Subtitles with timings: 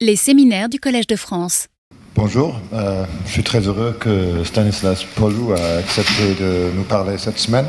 [0.00, 1.66] Les séminaires du Collège de France.
[2.14, 7.38] Bonjour, euh, je suis très heureux que Stanislas Polou a accepté de nous parler cette
[7.38, 7.66] semaine.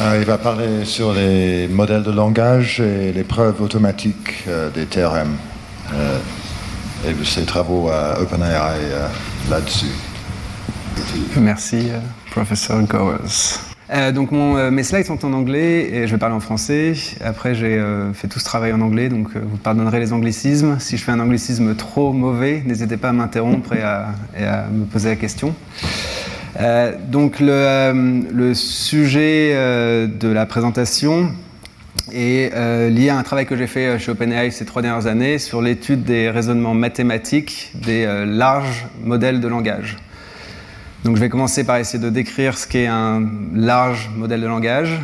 [0.00, 4.86] Euh, il va parler sur les modèles de langage et les preuves automatiques euh, des
[4.86, 5.36] TRM
[7.04, 8.78] et ses travaux à OpenAI
[9.50, 9.90] là-dessus.
[11.36, 11.88] Merci,
[12.30, 13.71] professeur Gowers.
[14.14, 16.94] Donc mes slides sont en anglais et je vais parler en français.
[17.22, 17.82] Après j'ai
[18.14, 20.78] fait tout ce travail en anglais, donc vous pardonnerez les anglicismes.
[20.78, 25.10] Si je fais un anglicisme trop mauvais, n'hésitez pas à m'interrompre et, à me poser
[25.10, 25.54] la question.
[26.60, 31.32] Euh, donc le, euh, sujet euh, de la présentation
[32.12, 32.54] est
[32.90, 36.02] lié à un travail que j'ai fait chez OpenAI ces trois dernières années sur l'étude
[36.02, 39.96] des raisonnements mathématiques des larges modèles de langage.
[41.04, 45.00] Donc je vais commencer par essayer de décrire ce qu'est un large modèle de langage,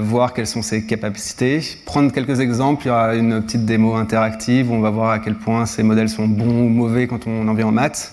[0.00, 2.84] voir quelles sont ses capacités, prendre quelques exemples.
[2.84, 5.82] Il y aura une petite démo interactive où on va voir à quel point ces
[5.82, 8.12] modèles sont bons ou mauvais quand on en vient en maths.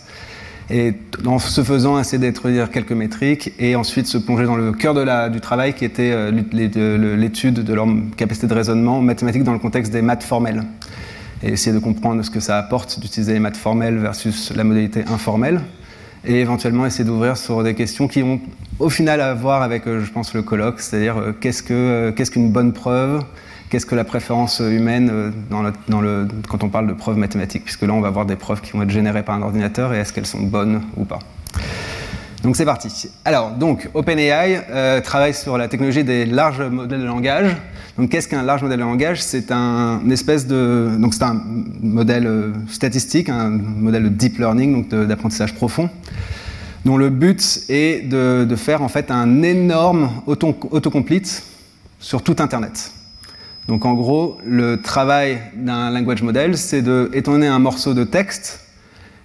[0.71, 0.95] Et
[1.27, 4.95] en se faisant essayer d'introduire quelques métriques et ensuite se plonger dans le cœur
[5.29, 7.85] du travail qui était euh, l'étude de leur
[8.17, 10.63] capacité de raisonnement mathématique dans le contexte des maths formelles.
[11.43, 15.03] Et essayer de comprendre ce que ça apporte d'utiliser les maths formelles versus la modalité
[15.07, 15.61] informelle
[16.25, 18.39] et éventuellement essayer d'ouvrir sur des questions qui ont
[18.79, 22.73] au final à voir avec, euh, je pense, le colloque, c'est-à-dire euh, qu'est-ce qu'une bonne
[22.73, 23.23] preuve
[23.69, 28.01] qu'est-ce que la préférence humaine euh, quand on parle de preuves mathématiques, puisque là on
[28.01, 30.41] va voir des preuves qui vont être générées par un ordinateur et est-ce qu'elles sont
[30.41, 31.19] bonnes ou pas.
[32.45, 33.09] Donc c'est parti.
[33.25, 37.57] Alors, donc, OpenAI euh, travaille sur la technologie des larges modèles de langage.
[37.97, 39.23] Donc, qu'est-ce qu'un large modèle de langage?
[39.23, 41.41] C'est un espèce de, donc c'est un
[41.81, 45.89] modèle euh, statistique, un modèle de deep learning, donc d'apprentissage profond,
[46.85, 51.41] dont le but est de, de, faire en fait un énorme auto autocomplete
[51.99, 52.91] sur tout Internet.
[53.67, 58.59] Donc en gros, le travail d'un language model, c'est d'étonner un morceau de texte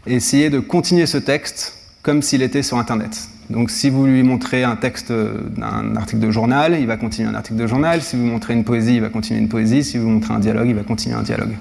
[0.06, 3.28] essayer de continuer ce texte comme s'il était sur Internet.
[3.50, 7.34] Donc si vous lui montrez un texte d'un article de journal, il va continuer un
[7.34, 8.00] article de journal.
[8.00, 9.82] Si vous montrez une poésie, il va continuer une poésie.
[9.82, 11.56] Si vous montrez un dialogue, il va continuer un dialogue.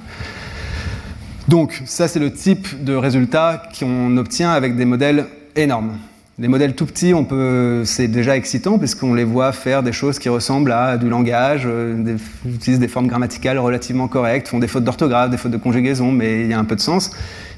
[1.47, 5.97] Donc ça, c'est le type de résultat qu'on obtient avec des modèles énormes.
[6.41, 10.19] Les modèles tout petits, on peut, c'est déjà excitant puisqu'on les voit faire des choses
[10.19, 14.85] qui ressemblent à du langage, euh, utilisent des formes grammaticales relativement correctes, font des fautes
[14.85, 17.11] d'orthographe, des fautes de conjugaison, mais il y a un peu de sens.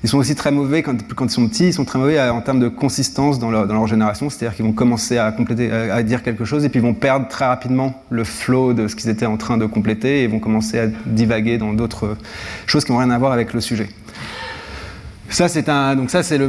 [0.03, 2.41] Ils sont aussi très mauvais quand, quand ils sont petits, ils sont très mauvais en
[2.41, 6.01] termes de consistance dans leur, dans leur génération, c'est-à-dire qu'ils vont commencer à, compléter, à
[6.01, 9.11] dire quelque chose et puis ils vont perdre très rapidement le flow de ce qu'ils
[9.11, 12.17] étaient en train de compléter et vont commencer à divaguer dans d'autres
[12.65, 13.89] choses qui n'ont rien à voir avec le sujet.
[15.31, 15.65] Ça, c'est
[15.95, 16.45] donc ça, c'est la,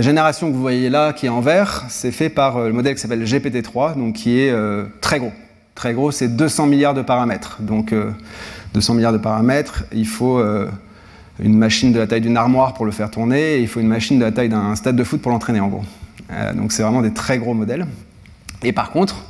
[0.00, 2.94] génération que vous voyez là, qui est en vert, c'est fait par euh, le modèle
[2.94, 5.32] qui s'appelle GPT-3, donc qui est euh, très gros.
[5.74, 7.58] Très gros, c'est 200 milliards de paramètres.
[7.62, 7.92] Donc,
[8.74, 10.40] 200 euh, milliards de paramètres, il faut
[11.40, 13.88] une machine de la taille d'une armoire pour le faire tourner, et il faut une
[13.88, 15.84] machine de la taille d'un stade de foot pour l'entraîner, en gros.
[16.54, 17.86] donc, c'est vraiment des très gros modèles.
[18.62, 19.24] Et par contre,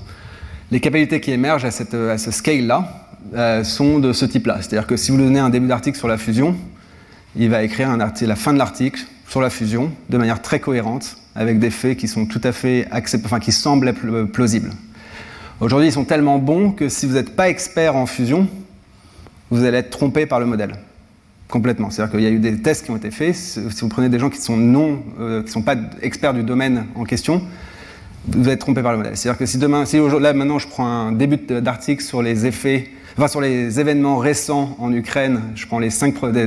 [0.70, 2.99] les capacités qui émergent à ce scale-là,
[3.34, 4.56] euh, sont de ce type-là.
[4.60, 6.56] C'est-à-dire que si vous donnez un début d'article sur la fusion,
[7.36, 11.58] il va écrire la fin de l'article sur la fusion de manière très cohérente, avec
[11.58, 12.88] des faits qui sont tout à fait
[13.24, 14.70] enfin qui semblent être plausibles.
[15.60, 18.48] Aujourd'hui, ils sont tellement bons que si vous n'êtes pas expert en fusion,
[19.50, 20.74] vous allez être trompé par le modèle
[21.50, 21.90] complètement.
[21.90, 23.34] C'est-à-dire qu'il y a eu des tests qui ont été faits.
[23.34, 26.86] Si vous prenez des gens qui sont non, euh, qui sont pas experts du domaine
[26.94, 27.42] en question,
[28.28, 29.16] vous être trompé par le modèle.
[29.16, 32.88] C'est-à-dire que si demain, si là maintenant je prends un début d'article sur les effets
[33.16, 36.46] Enfin, sur les événements récents en Ukraine, je prends les cinq des,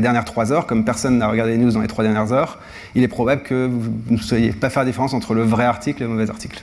[0.00, 2.58] dernières trois heures, comme personne n'a regardé les news dans les trois dernières heures,
[2.94, 6.02] il est probable que vous ne soyez pas faire la différence entre le vrai article
[6.02, 6.62] et le mauvais article.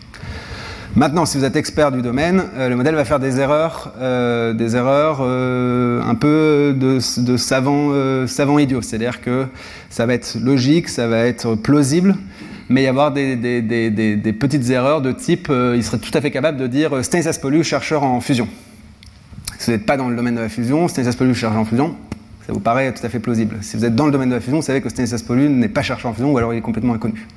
[0.96, 4.52] Maintenant, si vous êtes expert du domaine, euh, le modèle va faire des erreurs, euh,
[4.52, 8.82] des erreurs euh, un peu de, de savant idiots.
[8.82, 9.46] C'est-à-dire que
[9.90, 12.16] ça va être logique, ça va être plausible,
[12.68, 16.32] mais il y avoir des, des, petites erreurs de type, il serait tout à fait
[16.32, 18.50] capable de dire Stanislas Pollu, chercheur en fusion.
[19.62, 21.96] Si vous n'êtes pas dans le domaine de la fusion, Stanislas Pollu cherche en fusion,
[22.48, 23.58] ça vous paraît tout à fait plausible.
[23.62, 25.70] Si vous êtes dans le domaine de la fusion, vous savez que Stanislas Pollu n'est
[25.70, 27.28] pas chercheur en fusion ou alors il est complètement inconnu.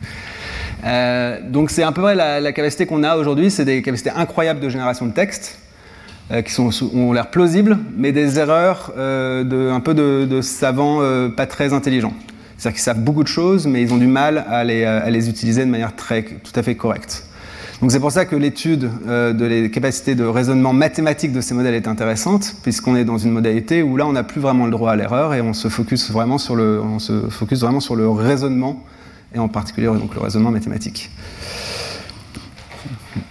[0.86, 4.60] Euh, donc c'est un peu vrai la, capacité qu'on a aujourd'hui, c'est des capacités incroyables
[4.60, 5.58] de génération de texte
[6.30, 11.02] euh, qui ont l'air plausibles, mais des erreurs euh, de, un peu de, savants
[11.36, 12.14] pas très intelligents.
[12.56, 15.28] C'est-à-dire qu'ils savent beaucoup de choses, mais ils ont du mal à les, à les
[15.28, 17.24] utiliser de manière très, tout à fait correcte.
[17.84, 21.52] Donc c'est pour ça que l'étude euh, de les capacités de raisonnement mathématique de ces
[21.52, 24.70] modèles est intéressante, puisqu'on est dans une modalité où là on n'a plus vraiment le
[24.70, 27.94] droit à l'erreur et on se focus vraiment sur le, on se focus vraiment sur
[27.94, 28.82] le raisonnement
[29.34, 31.10] et en particulier donc le raisonnement mathématique.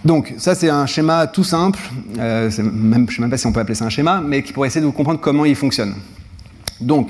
[0.06, 1.80] Donc ça c'est un schéma tout simple,
[2.20, 4.54] euh, je ne sais même pas si on peut appeler ça un schéma, mais qui
[4.54, 5.96] pourrait essayer de vous comprendre comment il fonctionne.
[6.80, 7.10] Donc,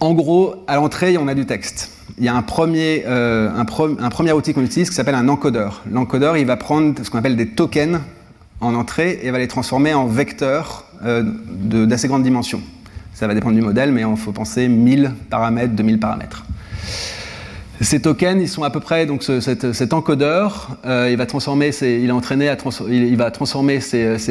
[0.00, 1.90] en gros, à l'entrée, on a du texte.
[2.18, 5.82] Il y a un premier, euh, un, premier outil qu'on utilise qui s'appelle un encodeur.
[5.90, 8.00] L'encodeur, il va prendre ce qu'on appelle des tokens
[8.60, 12.60] en entrée et va les transformer en vecteurs euh, d'assez grande dimension.
[13.14, 16.44] Ça va dépendre du modèle, mais il faut penser 1000 paramètres, 2000 paramètres.
[17.80, 22.08] Ces tokens, ils sont à peu près donc cet, encodeur, euh, il va transformer, ces,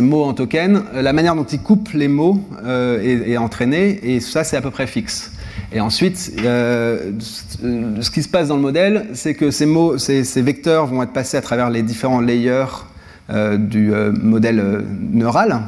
[0.01, 0.83] mots en tokens.
[0.93, 4.71] La manière dont il coupe les mots est, est, entraînée et ça c'est à peu
[4.71, 5.31] près fixe.
[5.71, 10.23] Et ensuite, euh, ce qui se passe dans le modèle, c'est que ces mots, ces,
[10.41, 12.65] vecteurs vont être passés à travers les différents layers
[13.29, 15.61] euh, du euh, modèle neural.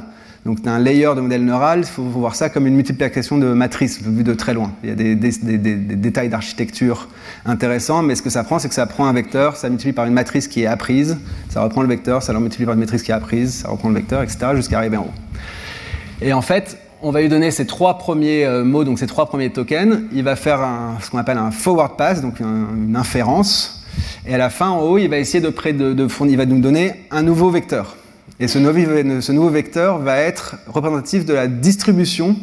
[0.46, 3.48] Donc, tu un layer de modèle neural, il faut voir ça comme une multiplication de
[3.48, 4.72] matrices vu de très loin.
[4.82, 7.10] Il y a des, détails d'architecture
[7.46, 10.06] intéressants, mais ce que ça prend, c'est que ça prend un vecteur, ça multiplie par
[10.06, 11.18] une matrice qui est apprise,
[11.50, 13.90] ça reprend le vecteur, ça le multiplie par une matrice qui est apprise, ça reprend
[13.90, 15.12] le vecteur, etc., jusqu'à arriver en haut.
[16.22, 19.52] Et en fait, on va lui donner ces trois premiers mots, donc ces trois premiers
[19.52, 20.02] tokens.
[20.14, 20.68] Il va faire
[21.02, 23.78] ce qu'on appelle un forward pass, donc une inférence,
[24.26, 26.60] et à la fin, en haut, il va essayer de, de, fournir, il va nous
[26.60, 27.96] donner un nouveau vecteur.
[28.40, 32.36] Et ce nouveau, ce nouveau vecteur va être représentatif de la distribution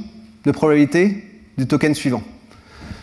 [0.44, 1.24] de probabilité
[1.56, 2.22] du token suivant.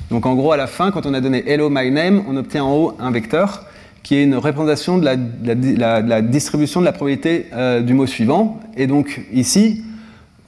[0.10, 2.64] Donc en gros, à la fin, quand on a donné hello my name, on obtient
[2.64, 3.66] en haut un vecteur
[4.04, 8.60] qui est une représentation de la, distribution de la probabilité euh, du mot suivant.
[8.76, 9.84] Et donc ici,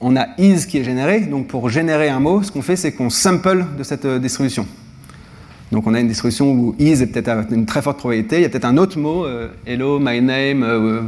[0.00, 1.20] on a is qui est généré.
[1.20, 4.66] Donc pour générer un mot, ce qu'on fait, c'est qu'on sample de cette euh, distribution.
[5.72, 8.36] Donc on a une distribution où is est peut-être une très forte probabilité.
[8.36, 11.02] Il y a peut-être un autre mot, euh, hello, my name, euh,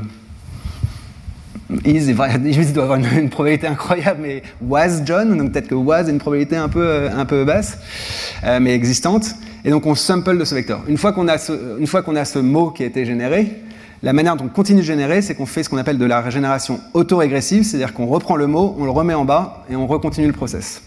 [1.84, 2.14] is, il
[2.72, 6.56] doit avoir une, probabilité incroyable, mais was John, donc peut-être que was a une probabilité
[6.56, 7.78] un peu, un peu basse,
[8.60, 9.34] mais existante.
[9.64, 10.82] Et donc on sample de ce vecteur.
[10.88, 11.36] Une fois qu'on a,
[11.78, 13.60] une fois qu'on a ce mot qui a été généré,
[14.02, 16.20] la manière dont on continue de générer, c'est qu'on fait ce qu'on appelle de la
[16.20, 20.26] régénération autorégressive, c'est-à-dire qu'on reprend le mot, on le remet en bas et on recontinue
[20.26, 20.82] le process.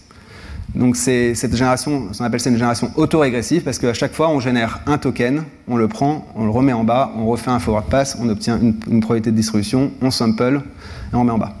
[0.74, 4.80] Donc cette génération, on appelle ça une génération autorégressive parce qu'à chaque fois on génère
[4.86, 8.16] un token, on le prend, on le remet en bas, on refait un forward pass,
[8.20, 10.60] on obtient une, probabilité de distribution, on sample
[11.12, 11.56] et on remet en bas.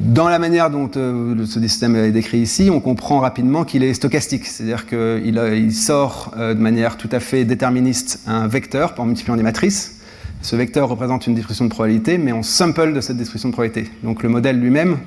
[0.00, 3.92] Dans la manière dont euh, ce système est décrit ici, on comprend rapidement qu'il est
[3.92, 9.06] stochastique, c'est-à-dire qu'il il sort euh, de manière tout à fait déterministe un vecteur en
[9.06, 9.99] multipliant des matrices.
[10.42, 13.90] Ce vecteur représente une distribution de probabilité, mais on sample de cette distribution de probabilité.
[14.02, 14.98] Donc le modèle lui-même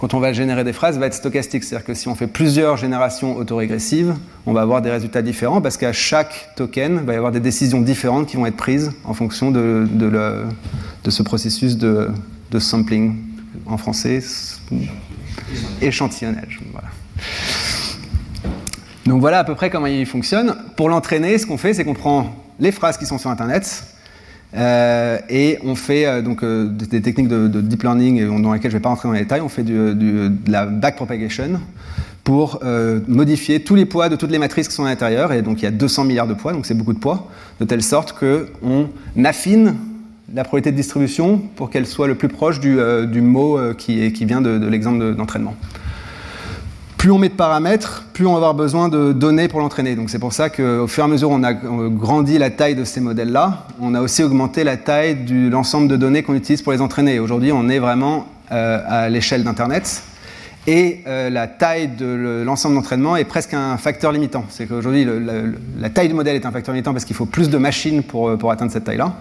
[0.00, 1.62] quand on va générer des phrases, va être stochastique.
[1.62, 4.14] C'est-à-dire que si on fait plusieurs générations autorégressives,
[4.46, 7.40] on va avoir des résultats différents parce qu'à chaque token, il va y avoir des
[7.40, 9.86] décisions différentes qui vont être prises en fonction de,
[11.06, 12.08] ce processus de,
[12.58, 13.16] sampling.
[13.66, 14.20] En français,
[15.82, 16.60] échantillonnage.
[19.04, 20.56] Donc voilà à peu près comment il fonctionne.
[20.76, 23.84] Pour l'entraîner, ce qu'on fait, c'est qu'on prend les phrases qui sont sur Internet,
[24.54, 28.76] euh, et on fait euh, donc euh, des techniques de, deep learning dans lesquelles je
[28.76, 29.40] ne vais pas rentrer dans les détails.
[29.40, 31.60] On fait de la backpropagation
[32.24, 32.60] pour
[33.08, 35.32] modifier tous les poids de toutes les matrices qui sont à l'intérieur.
[35.32, 37.28] Et donc il y a 200 milliards de poids, donc c'est beaucoup de poids,
[37.60, 38.88] de telle sorte qu'on
[39.24, 39.76] affine
[40.32, 42.76] la probabilité de distribution pour qu'elle soit le plus proche du,
[43.20, 45.56] mot qui, vient de l'exemple d'entraînement
[47.00, 49.96] plus on met de paramètres, plus on va avoir besoin de données pour l'entraîner.
[49.96, 52.84] Donc c'est pour ça qu'au fur et à mesure on a grandi la taille de
[52.84, 56.72] ces modèles-là, on a aussi augmenté la taille de l'ensemble de données qu'on utilise pour
[56.72, 57.18] les entraîner.
[57.18, 60.02] Aujourd'hui, on est vraiment euh, à l'échelle d'Internet.
[60.66, 64.44] Et euh, la taille de l'ensemble d'entraînement est presque un facteur limitant.
[64.50, 65.08] C'est qu'aujourd'hui,
[65.78, 68.28] la taille du modèle est un facteur limitant parce qu'il faut plus de machines pour,
[68.28, 69.14] euh, pour atteindre cette taille-là.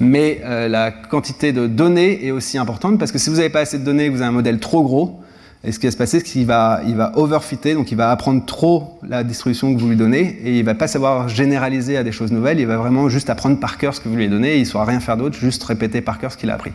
[0.00, 3.78] Mais la quantité de données est aussi importante parce que si vous n'avez pas assez
[3.78, 5.21] de données vous avez un modèle trop gros,
[5.64, 8.10] et ce qui va se passer, c'est qu'il va, il va overfitter, donc il va
[8.10, 12.02] apprendre trop la distribution que vous lui donnez, et il va pas savoir généraliser à
[12.02, 14.54] des choses nouvelles, il va vraiment juste apprendre par cœur ce que vous lui donnez,
[14.54, 16.72] et il ne saura rien faire d'autre, juste répéter par cœur ce qu'il a appris.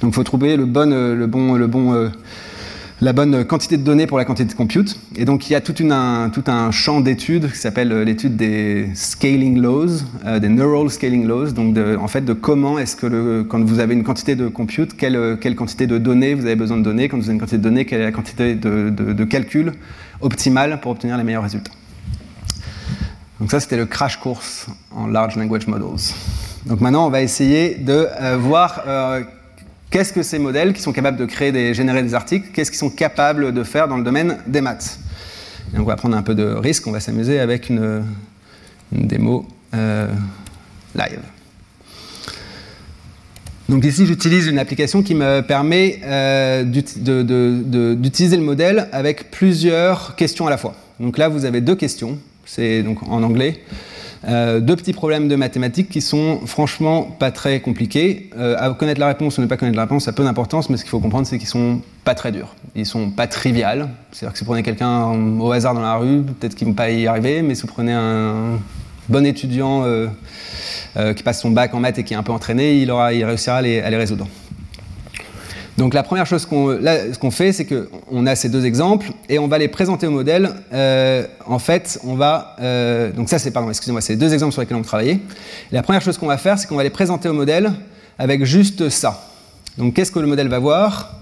[0.00, 2.08] Donc il faut trouver le bon, le bon, le bon euh,
[3.02, 4.96] la bonne quantité de données pour la quantité de compute.
[5.16, 8.36] Et donc il y a tout, un, tout un champ d'études qui s'appelle euh, l'étude
[8.36, 12.94] des scaling laws, euh, des neural scaling laws, donc de, en fait de comment est-ce
[12.94, 16.46] que quand vous avez une quantité de compute, quelle, euh, quelle, quantité de données vous
[16.46, 18.54] avez besoin de données, quand vous avez une quantité de données, quelle est la quantité
[18.54, 19.72] de, de, calcul
[20.20, 21.72] optimale pour obtenir les meilleurs résultats.
[23.40, 26.14] Donc ça c'était le crash course en large language models.
[26.66, 28.06] Donc maintenant on va essayer de
[28.36, 28.84] voir
[29.92, 32.78] Qu'est-ce que ces modèles qui sont capables de créer des, générer des articles, qu'est-ce qu'ils
[32.78, 34.98] sont capables de faire dans le domaine des maths
[35.74, 38.04] on va prendre un peu de risque, on va s'amuser avec une,
[38.90, 40.08] démo euh,
[40.94, 41.20] live.
[43.68, 50.46] Donc ici, j'utilise une application qui me permet euh, d'utiliser le modèle avec plusieurs questions
[50.46, 50.74] à la fois.
[51.00, 53.62] Donc là, vous avez deux questions, c'est donc en anglais.
[54.28, 58.30] Euh, deux petits problèmes de mathématiques qui sont franchement pas très compliqués.
[58.36, 60.70] Euh, à connaître la réponse ou ne pas connaître la réponse, ça a peu d'importance,
[60.70, 62.54] mais ce qu'il faut comprendre, c'est qu'ils sont pas très durs.
[62.74, 63.88] Ils sont pas triviales.
[64.12, 65.10] C'est-à-dire que si vous prenez quelqu'un
[65.40, 67.68] au hasard dans la rue, peut-être qu'il ne va pas y arriver, mais si vous
[67.68, 68.58] prenez un
[69.08, 70.06] bon étudiant euh,
[71.14, 73.56] qui passe son bac en maths et qui est un peu entraîné, il, aura, réussira
[73.56, 74.28] à à les résoudre.
[75.82, 79.58] Donc la première chose qu'on fait, c'est qu'on a ces deux exemples et on va
[79.58, 80.54] les présenter au modèle.
[80.72, 84.60] Euh, en fait, on va euh, donc ça c'est pardon, excusez-moi, c'est deux exemples sur
[84.60, 85.18] lesquels on travaillait.
[85.72, 87.72] la première chose qu'on va faire, c'est qu'on va les présenter au modèle
[88.16, 89.28] avec juste ça.
[89.76, 91.16] Donc qu'est-ce que le modèle va voir?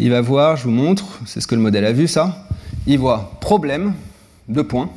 [0.00, 2.44] Il va voir, je vous montre, c'est ce que le modèle a vu ça.
[2.88, 3.92] Il voit problème,
[4.48, 4.90] deux points,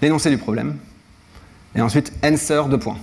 [0.00, 0.76] l'énoncé du problème,
[1.74, 2.98] et ensuite answer, deux points.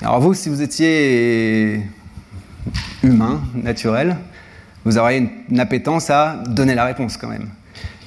[0.00, 1.80] Alors vous, si vous étiez
[3.02, 4.16] humain, naturel,
[4.84, 7.48] vous aurez une, appétence à donner la réponse quand même.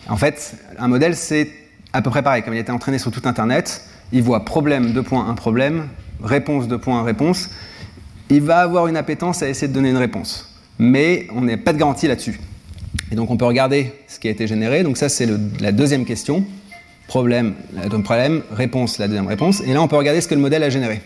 [0.07, 1.49] En fait, un modèle, c'est
[1.93, 2.43] à peu près pareil.
[2.43, 3.81] Comme il a été entraîné sur tout Internet,
[4.11, 5.87] il voit problème, deux points, un problème,
[6.23, 7.49] réponse, deux points, réponse.
[8.29, 10.53] Il va avoir une appétence à essayer de donner une réponse.
[10.77, 12.39] Mais on n'est pas de garantie là-dessus.
[13.11, 14.83] Et donc on peut regarder ce qui a été généré.
[14.83, 15.27] Donc ça, c'est
[15.59, 16.45] la deuxième question.
[17.07, 19.61] Problème, la deuxième problème, réponse, la deuxième réponse.
[19.61, 21.01] Et là, on peut regarder ce que le modèle a généré.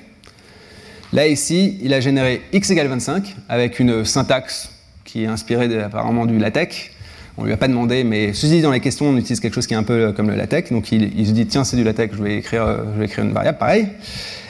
[1.11, 4.69] Là, ici, il a généré x égale 25 avec une syntaxe
[5.05, 6.91] qui est inspirée apparemment du LaTeX.
[7.37, 9.55] On ne lui a pas demandé, mais ceci dit, dans les questions, on utilise quelque
[9.55, 10.71] chose qui est un peu comme le LaTeX.
[10.71, 13.23] Donc il, se dit, tiens, c'est du LaTeX, je vais, écrire, euh, je vais écrire
[13.23, 13.87] une variable, pareil.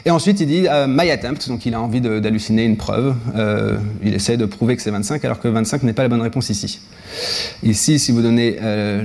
[0.03, 3.15] Et ensuite, il dit euh, my attempt, donc il a envie d'halluciner une preuve.
[3.37, 6.21] Euh, il essaie de prouver que c'est 25, alors que 25 n'est pas la bonne
[6.21, 6.81] réponse ici.
[7.63, 8.57] Ici, si vous donnez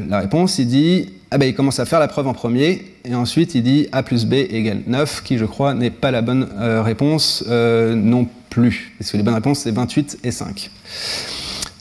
[0.09, 3.13] la réponse, il dit ah ben, il commence à faire la preuve en premier, et
[3.13, 6.47] ensuite il dit A plus B égale 9, qui je crois n'est pas la bonne
[6.61, 10.71] euh, réponse euh, non plus, parce que les bonnes réponses c'est 28 et 5.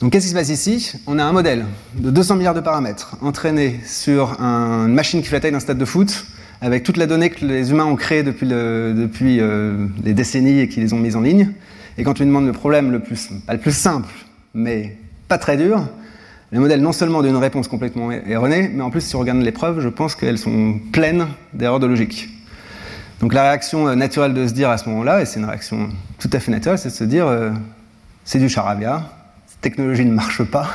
[0.00, 0.94] Donc qu'est-ce qui se passe ici?
[1.06, 5.36] On a un modèle de 200 milliards de paramètres entraîné sur une machine qui fait
[5.36, 6.26] la taille d'un stade de foot,
[6.60, 10.68] avec toute la donnée que les humains ont créée depuis, depuis euh, les décennies et
[10.68, 11.52] qui les ont mises en ligne.
[11.96, 14.12] Et quand tu lui demandes le problème le plus, pas le plus simple,
[14.52, 14.96] mais
[15.28, 15.86] pas très dur,
[16.52, 19.52] les modèles non seulement d'une réponse complètement erronée, mais en plus, si on regarde les
[19.52, 22.28] preuves, je pense qu'elles sont pleines d'erreurs de logique.
[23.20, 25.88] Donc la réaction euh, naturelle de se dire à ce moment-là, et c'est une réaction
[26.18, 27.50] tout à fait naturelle, c'est de se dire euh,
[28.24, 29.02] c'est du charabia,
[29.46, 30.68] cette technologie ne marche pas,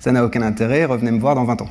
[0.00, 1.70] ça n'a aucun intérêt, revenez me voir dans 20 ans.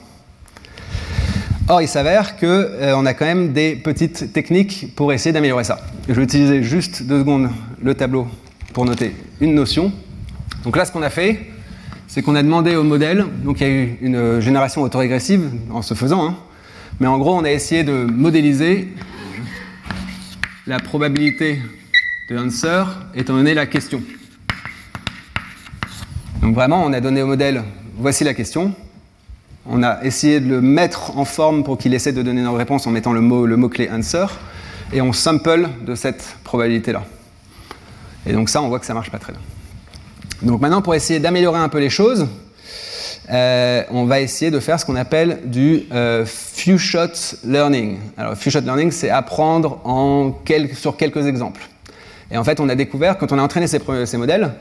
[1.70, 5.80] Or, il s'avère qu'on euh, a quand même des petites techniques pour essayer d'améliorer ça.
[6.10, 7.50] Je vais utiliser juste deux secondes
[7.82, 8.28] le tableau
[8.74, 9.92] pour noter une notion.
[10.64, 11.53] Donc là, ce qu'on a fait,
[12.14, 15.82] c'est qu'on a demandé au modèle, donc il y a eu une génération autorégressive en
[15.82, 16.36] se faisant, hein,
[17.00, 18.90] mais en gros on a essayé de modéliser
[20.68, 21.60] la probabilité
[22.30, 22.84] de answer
[23.16, 24.00] étant donné la question.
[26.44, 27.64] Donc vraiment on a donné au modèle,
[27.98, 28.76] voici la question,
[29.66, 32.86] on a essayé de le mettre en forme pour qu'il essaie de donner une réponse
[32.86, 34.28] en mettant le mot, le mot clé answer,
[34.94, 37.06] et on sample de cette probabilité-là.
[38.28, 39.42] Et donc ça, on voit que ça marche pas très bien.
[40.44, 42.28] Donc maintenant, pour essayer d'améliorer un peu les choses,
[43.32, 47.98] euh, on va essayer de faire ce qu'on appelle du euh, few shot learning.
[48.18, 50.34] Alors, few shot learning, c'est apprendre en
[50.74, 51.62] sur quelques exemples.
[52.30, 54.52] Et en fait, on a découvert, quand on a entraîné ces, modèles,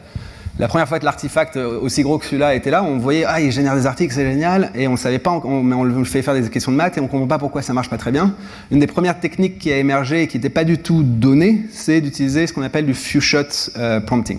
[0.59, 3.51] la première fois que l'artefact aussi gros que celui-là était là, on voyait, ah, il
[3.51, 6.49] génère des articles, c'est génial, et on savait pas, mais on le fait faire des
[6.49, 8.35] questions de maths et on comprend pas pourquoi ça marche pas très bien.
[8.71, 12.01] Une des premières techniques qui a émergé et qui n'était pas du tout donnée, c'est
[12.01, 14.39] d'utiliser ce qu'on appelle du few shot euh, prompting.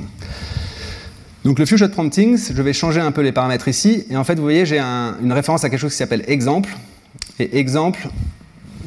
[1.43, 4.05] Donc le few-shot prompting, je vais changer un peu les paramètres ici.
[4.09, 6.69] Et en fait, vous voyez, j'ai une référence à quelque chose qui s'appelle exemple.
[7.37, 8.07] Et exemple,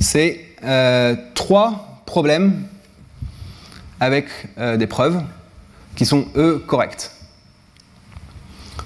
[0.01, 2.63] c'est euh, trois problèmes
[4.01, 4.27] avec
[4.59, 5.23] euh, des preuves
[5.97, 7.13] qui sont, eux, correctes.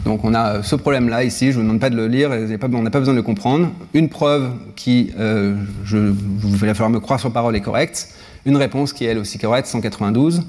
[0.04, 2.82] Donc on a ce problème-là ici, je ne vous demande pas de le lire, on
[2.82, 3.70] n'a pas besoin de le comprendre.
[3.92, 8.08] Une preuve qui, euh, je, vous allez falloir me croire sur parole, est correcte.
[8.46, 10.42] Une réponse qui est elle aussi correcte, 192.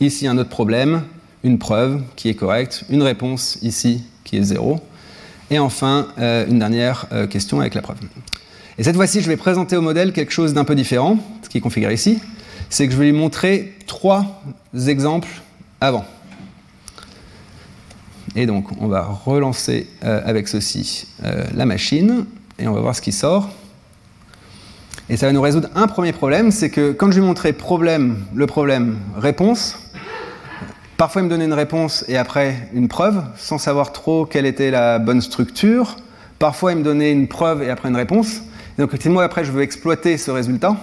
[0.00, 1.02] Ici un autre problème,
[1.44, 4.80] une preuve qui est correcte, une réponse ici qui est zéro,
[5.50, 7.98] et enfin euh, une dernière euh, question avec la preuve.
[8.76, 11.58] Et cette fois-ci, je vais présenter au modèle quelque chose d'un peu différent, ce qui
[11.58, 12.18] est configuré ici,
[12.70, 14.42] c'est que je vais lui montrer trois
[14.86, 15.28] exemples
[15.80, 16.04] avant.
[18.36, 21.06] Et donc, on va relancer euh, avec ceci
[21.54, 22.26] la machine,
[22.58, 23.50] et on va voir ce qui sort.
[25.10, 28.24] Et ça va nous résoudre un premier problème, c'est que quand je lui montrer problème,
[28.34, 29.78] le problème, réponse,
[30.98, 34.72] Parfois, il me donnait une réponse et après une preuve, sans savoir trop quelle était
[34.72, 35.94] la bonne structure.
[36.40, 38.42] Parfois, il me donnait une preuve et après une réponse.
[38.78, 40.76] donc, si moi, après, je veux exploiter ce résultat,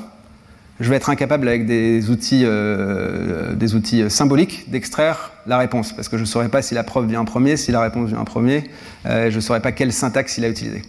[0.80, 5.92] je vais être incapable, avec des outils, euh, des outils symboliques, d'extraire la réponse.
[5.92, 8.08] Parce que je ne saurais pas si la preuve vient en premier, si la réponse
[8.08, 8.64] vient en premier.
[9.06, 10.82] Euh, je ne saurais pas quelle syntaxe il a utilisé.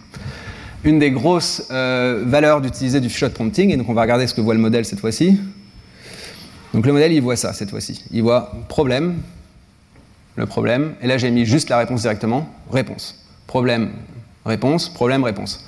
[0.85, 4.33] une des grosses euh, valeurs d'utiliser du few-shot prompting, et donc on va regarder ce
[4.33, 5.37] que voit le modèle cette fois-ci.
[6.77, 8.05] Donc le modèle, il voit ça cette fois-ci.
[8.11, 9.15] Il voit problème,
[10.35, 13.25] le problème, et là j'ai mis juste la réponse directement, réponse.
[13.47, 13.89] Problème,
[14.45, 15.65] réponse, problème, réponse.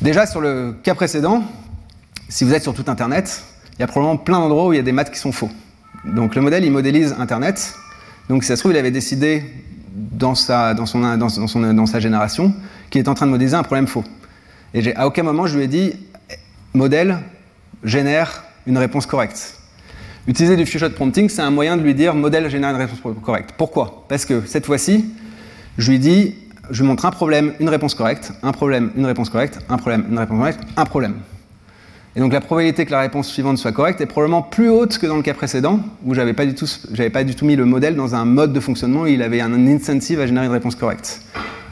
[0.00, 1.44] Déjà sur le cas précédent,
[2.30, 3.44] si vous êtes sur tout Internet,
[3.74, 5.50] il y a probablement plein d'endroits où il y a des maths qui sont faux.
[6.06, 7.74] Donc le modèle, il modélise Internet.
[8.30, 9.42] Donc si ça se trouve, il avait décidé
[9.92, 10.74] dans sa,
[12.00, 12.54] génération
[12.88, 14.04] qu'il est en train de modéliser un problème faux.
[14.72, 15.92] Et à aucun moment je lui ai dit,
[16.72, 17.18] modèle
[17.84, 19.55] génère une réponse correcte.
[20.28, 23.54] Utiliser du few-shot prompting, c'est un moyen de lui dire modèle génère une réponse correcte.
[23.56, 24.04] Pourquoi?
[24.08, 25.04] Parce que cette fois-ci,
[25.78, 26.34] je lui dis,
[26.68, 30.04] je lui montre un problème, une réponse correcte, un problème, une réponse correcte, un problème,
[30.10, 31.14] une réponse correcte, un problème.
[32.16, 35.06] Et donc la probabilité que la réponse suivante soit correcte est probablement plus haute que
[35.06, 36.66] dans le cas précédent, où j'avais pas tout,
[37.12, 39.66] pas du tout mis le modèle dans un mode de fonctionnement où il avait un
[39.68, 41.20] incentive à générer une réponse correcte.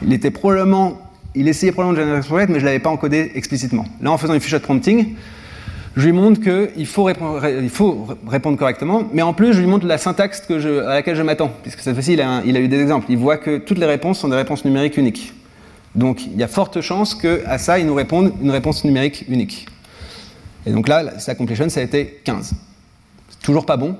[0.01, 1.01] Il était probablement,
[1.33, 3.85] il essayait probablement de générer une réponse correcte, mais je l'avais pas encodé explicitement.
[4.01, 5.15] Là, en faisant du few-shot prompting,
[5.95, 9.85] je lui montre qu'il faut, répondre, faut répondre correctement, mais en plus, je lui montre
[9.85, 13.05] la syntaxe à laquelle je m'attends, puisque cette fois-ci, il, il, a eu des exemples.
[13.09, 15.33] Il voit que toutes les réponses sont des réponses numériques uniques.
[15.95, 19.67] Donc, il y a forte chance qu'à ça, il nous réponde une réponse numérique unique.
[20.65, 22.53] Et donc là, sa completion, ça a été 15.
[23.29, 23.95] C'est toujours pas bon,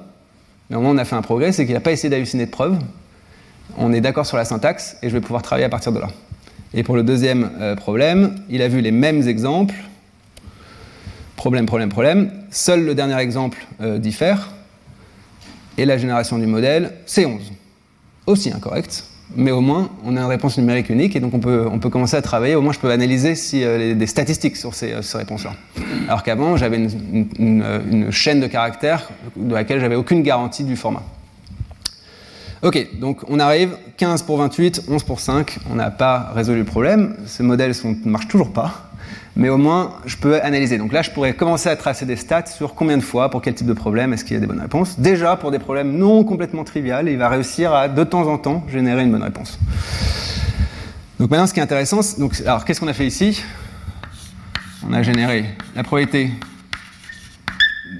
[0.69, 2.51] mais au moins on a fait un progrès, c'est qu'il n'a pas essayé d'halluciner de
[2.51, 2.77] preuves.
[3.77, 6.07] On est d'accord sur la syntaxe et je vais pouvoir travailler à partir de là.
[6.73, 9.75] Et pour le deuxième euh, problème, il a vu les mêmes exemples.
[11.35, 12.31] Problème, problème, problème.
[12.51, 14.51] Seul le dernier exemple euh, diffère.
[15.77, 17.51] Et la génération du modèle, c'est 11.
[18.27, 21.67] Aussi incorrect mais au moins on a une réponse numérique unique et donc on peut,
[21.71, 22.55] on peut commencer à travailler.
[22.55, 25.53] Au moins je peux analyser euh, des statistiques sur ces, euh, ces réponses-là.
[26.07, 31.03] Alors qu'avant j'avais une, une, chaîne de caractères de laquelle j'avais aucune garantie du format.
[32.65, 35.59] Ok, donc on arrive 15 pour 28, 11 pour 5.
[35.69, 37.15] On n'a pas résolu le problème.
[37.27, 38.85] Ces modèles ne marchent toujours pas
[39.35, 40.77] mais au moins je peux analyser.
[40.77, 43.53] Donc là, je pourrais commencer à tracer des stats sur combien de fois, pour quel
[43.53, 44.99] type de problème, est-ce qu'il y a des bonnes réponses.
[44.99, 48.65] Déjà, pour des problèmes non complètement triviaux, il va réussir à, de temps en temps,
[48.71, 49.59] générer une bonne réponse.
[51.19, 53.43] Donc maintenant, ce qui est intéressant, donc, alors qu'est-ce qu'on a fait ici?
[54.87, 55.45] On a généré
[55.75, 56.31] la probabilité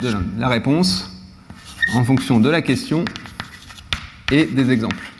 [0.01, 1.11] de la réponse
[1.93, 3.05] en fonction de la question
[4.31, 5.11] et des exemples.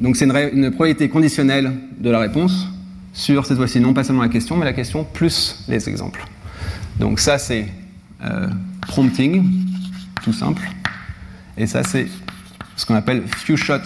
[0.00, 2.66] Donc c'est une, une probabilité conditionnelle de la réponse
[3.12, 6.24] sur cette fois-ci non pas seulement la question, mais la question plus les exemples.
[6.98, 7.68] Donc ça c'est
[8.24, 8.48] euh,
[8.82, 9.44] prompting,
[10.22, 10.62] tout simple.
[11.56, 12.08] Et ça c'est
[12.76, 13.82] ce qu'on appelle few shot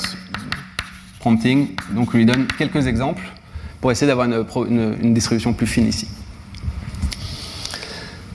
[1.20, 1.68] prompting.
[1.92, 3.22] Donc on lui donne quelques exemples
[3.80, 6.08] pour essayer d'avoir une, distribution plus fine ici.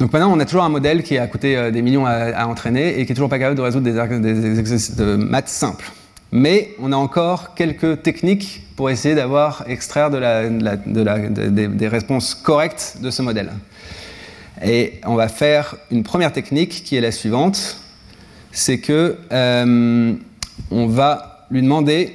[0.04, 3.00] Donc maintenant, on a toujours un modèle qui a coûté euh, des millions à, entraîner
[3.00, 5.94] et qui est toujours pas capable de résoudre des, exercices de maths simples.
[6.34, 13.22] Mais on a encore quelques techniques pour essayer d'avoir, extraire des réponses correctes de ce
[13.22, 13.54] modèle.
[14.62, 17.78] Et on va faire une première technique qui est la suivante,
[18.52, 20.16] c'est que euh,
[20.70, 22.12] on va lui demander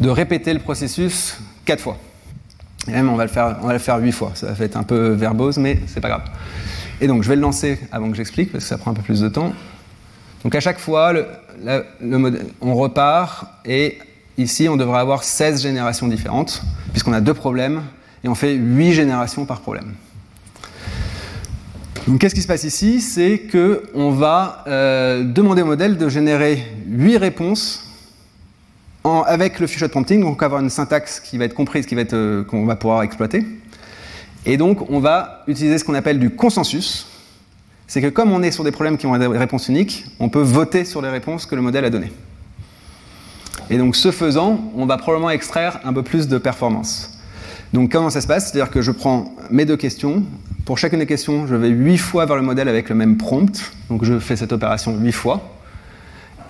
[0.00, 1.96] de répéter le processus quatre fois.
[2.86, 4.32] Même on va le faire, on va le faire huit fois.
[4.34, 6.24] Ça va être un peu verbose, mais c'est pas grave.
[7.00, 9.02] Et donc je vais le lancer avant que j'explique parce que ça prend un peu
[9.02, 9.52] plus de temps.
[10.44, 11.12] Donc à chaque fois,
[12.60, 13.98] on repart et
[14.36, 16.62] ici on devrait avoir 16 générations différentes
[16.92, 17.82] puisqu'on a deux problèmes
[18.24, 19.94] et on fait 8 générations par problème.
[22.06, 23.00] Donc qu'est-ce qui se passe ici?
[23.00, 27.87] C'est qu'on va euh, demander au modèle de générer 8 réponses
[29.22, 32.14] avec le few-shot prompting, donc avoir une syntaxe qui va être comprise, qui va être,
[32.14, 33.44] euh, qu'on va pouvoir exploiter.
[34.46, 37.06] Et donc on va utiliser ce qu'on appelle du consensus,
[37.86, 40.42] c'est que comme on est sur des problèmes qui ont des réponses uniques, on peut
[40.42, 42.12] voter sur les réponses que le modèle a données.
[43.70, 47.18] Et donc ce faisant, on va probablement extraire un peu plus de performance.
[47.72, 48.50] Donc comment ça se passe?
[48.50, 50.22] C'est-à-dire que je prends mes deux questions.
[50.64, 53.72] Pour chacune des questions, je vais huit fois vers le modèle avec le même prompt.
[53.90, 55.57] Donc je fais cette opération huit fois.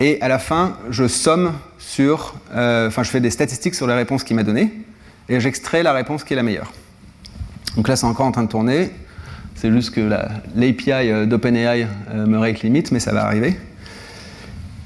[0.01, 3.95] Et à la fin, je somme sur, euh, enfin je fais des statistiques sur les
[3.95, 4.73] réponses qu'il m'a données.
[5.29, 6.73] Et j'extrais la réponse qui est la meilleure.
[7.77, 8.91] Donc là, c'est encore en train de tourner.
[9.57, 10.01] C'est juste que
[10.55, 13.59] l'API euh, d'OpenAI euh, me rate limite, mais ça va arriver.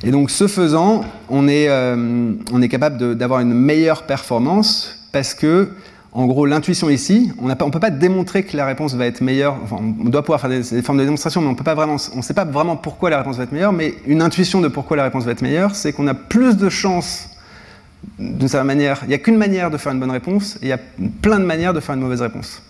[0.03, 5.71] Et donc, ce faisant, on est, on est capable d'avoir une meilleure performance parce que,
[6.15, 9.57] en gros, l'intuition ici, on ne peut pas démontrer que la réponse va être meilleure.
[9.71, 13.09] On doit pouvoir faire des, formes de démonstration, mais on ne sait pas vraiment pourquoi
[13.09, 13.73] la réponse va être meilleure.
[13.73, 16.69] Mais une intuition de pourquoi la réponse va être meilleure, c'est qu'on a plus de
[16.69, 17.31] chances,
[18.19, 19.01] d'une certaine manière.
[19.05, 20.81] Il n'y a qu'une manière de faire une bonne réponse, et il y a
[21.23, 22.61] plein de manières de faire une mauvaise réponse.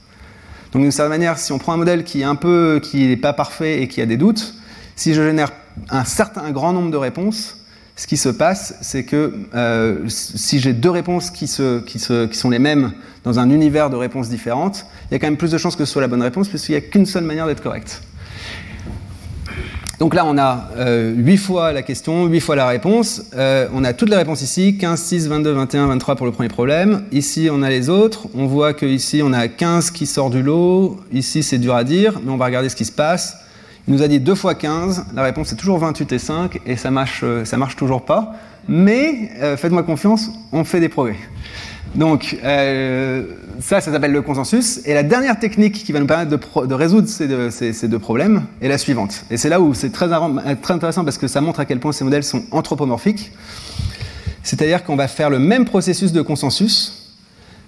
[0.70, 3.16] Donc d'une certaine manière, si on prend un modèle qui est un peu, qui n'est
[3.16, 4.54] pas parfait et qui a des doutes,
[4.94, 5.50] si je génère
[5.90, 7.61] un certain, un grand nombre de réponses,
[7.94, 12.92] ce qui se passe, c'est que euh, si j'ai deux réponses qui, sont les mêmes
[13.22, 15.84] dans un univers de réponses différentes, il y a quand même plus de chances que
[15.84, 18.02] ce soit la bonne réponse, puisqu'il n'y a qu'une seule manière d'être correct.
[19.98, 23.22] Donc là, on a euh, 8 fois la question, 8 fois la réponse.
[23.36, 26.48] Euh, on a toutes les réponses ici, 15, 6, 22, 21, 23 pour le premier
[26.48, 27.04] problème.
[27.12, 28.26] Ici, on a les autres.
[28.34, 30.98] On voit qu'ici, on a 15 qui sort du lot.
[31.12, 33.36] Ici, c'est dur à dire, mais on va regarder ce qui se passe.
[33.88, 36.76] Il nous a dit 2 fois 15, la réponse est toujours 28 et 5, et
[36.76, 38.34] ça marche, euh, marche toujours pas.
[38.68, 41.16] Mais euh, faites-moi confiance, on fait des progrès.
[41.96, 43.24] Donc, euh,
[43.60, 44.80] ça, ça s'appelle le consensus.
[44.86, 48.78] Et la dernière technique qui va nous permettre de, résoudre ces deux, problèmes est la
[48.78, 49.24] suivante.
[49.30, 52.04] Et c'est là où c'est très, intéressant parce que ça montre à quel point ces
[52.04, 53.32] modèles sont anthropomorphiques.
[54.44, 57.10] C'est-à-dire qu'on va faire le même processus de consensus,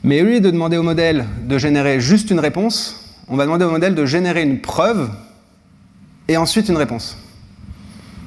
[0.05, 3.64] mais au lieu de demander au modèle de générer juste une réponse, on va demander
[3.64, 5.11] au modèle de générer une preuve
[6.28, 7.16] et ensuite une réponse.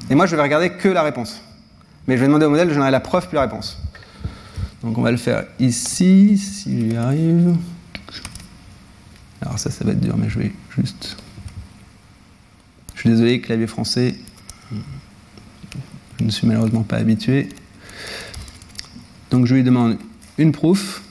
[0.10, 1.42] Et moi, je vais regarder que la réponse.
[2.08, 3.78] Mais je vais demander au modèle de générer la preuve puis la réponse.
[4.84, 7.56] Donc on va le faire ici, si j'y arrive.
[9.42, 11.18] Alors ça, ça va être dur, mais je vais juste...
[12.94, 14.16] Je suis désolé, clavier français,
[16.20, 17.50] je ne suis malheureusement pas habitué.
[19.30, 19.98] Donc je lui demande
[20.38, 21.04] une proof,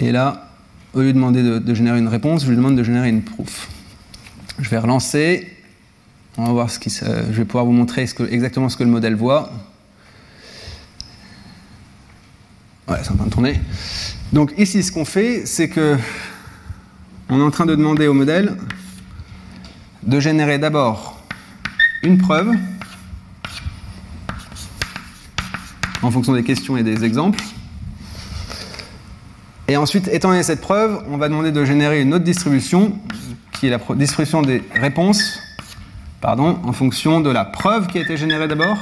[0.00, 0.50] et là,
[0.92, 3.22] au lieu de demander de, de, générer une réponse, je lui demande de générer une
[3.22, 3.68] proof.
[4.58, 5.50] Je vais relancer.
[6.36, 9.50] Je vais pouvoir vous montrer exactement ce que le modèle voit.
[12.88, 13.60] Ouais, c'est en train de tourner.
[14.32, 15.96] Donc ici, ce qu'on fait, c'est que
[17.28, 18.56] on est en train de demander au modèle
[20.02, 21.20] de générer d'abord
[22.02, 22.52] une preuve
[26.02, 27.42] en fonction des questions et des exemples.
[29.66, 32.98] Et ensuite, étant donné cette preuve, on va demander de générer une autre distribution,
[33.54, 35.40] qui est la distribution des réponses,
[36.20, 38.76] pardon, en fonction de la preuve qui a été générée d'abord,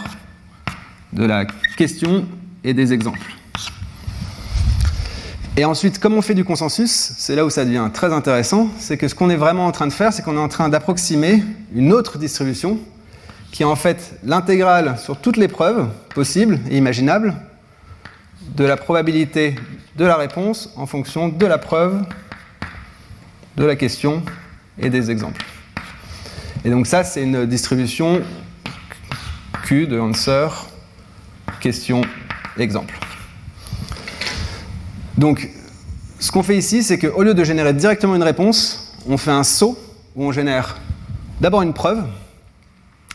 [1.13, 1.45] de la
[1.77, 2.27] question
[2.65, 3.37] et des exemples.
[5.57, 8.97] Et ensuite, comme on fait du consensus, c'est là où ça devient très intéressant, c'est
[8.97, 11.43] que ce qu'on est vraiment en train de faire, c'est qu'on est en train d'approximer
[11.75, 12.79] une autre distribution,
[13.51, 17.37] qui est en fait l'intégrale sur toutes les preuves possibles et imaginables
[18.57, 19.55] de la probabilité
[19.97, 22.03] de la réponse en fonction de la preuve,
[23.59, 24.23] de la question
[24.79, 25.45] et des exemples.
[26.65, 28.23] Et donc ça, c'est une distribution
[29.65, 30.49] Q de answer,
[31.61, 32.03] question,
[32.59, 32.95] exemple.
[35.17, 35.49] Donc,
[36.19, 39.45] ce qu'on fait ici, c'est qu'au lieu de générer directement une réponse, on fait un
[39.45, 39.79] saut
[40.15, 40.79] où on génère
[41.41, 42.05] d'abord une preuve,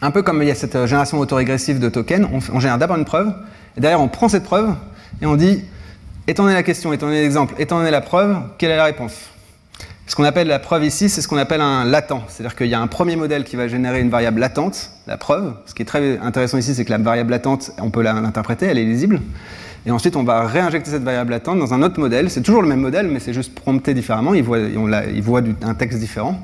[0.01, 3.05] un peu comme il y a cette génération autorégressive de tokens, on, génère d'abord une
[3.05, 3.33] preuve,
[3.75, 4.75] et derrière on prend cette preuve
[5.21, 5.63] et on dit,
[6.27, 9.13] étant donné la question, étant donné l'exemple, étant donné la preuve, quelle est la réponse?
[10.07, 12.73] Ce qu'on appelle la preuve ici, c'est ce qu'on appelle un latent, c'est-à-dire qu'il y
[12.73, 15.53] a un premier modèle qui va générer une variable latente, la preuve.
[15.65, 18.77] Ce qui est très intéressant ici, c'est que la variable latente, on peut l'interpréter, elle
[18.77, 19.19] est lisible.
[19.85, 22.29] Et ensuite, on va réinjecter cette variable latente dans un autre modèle.
[22.29, 24.33] C'est toujours le même modèle, mais c'est juste prompté différemment.
[24.33, 26.39] Il voit, un texte différent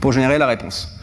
[0.00, 0.96] pour générer la réponse.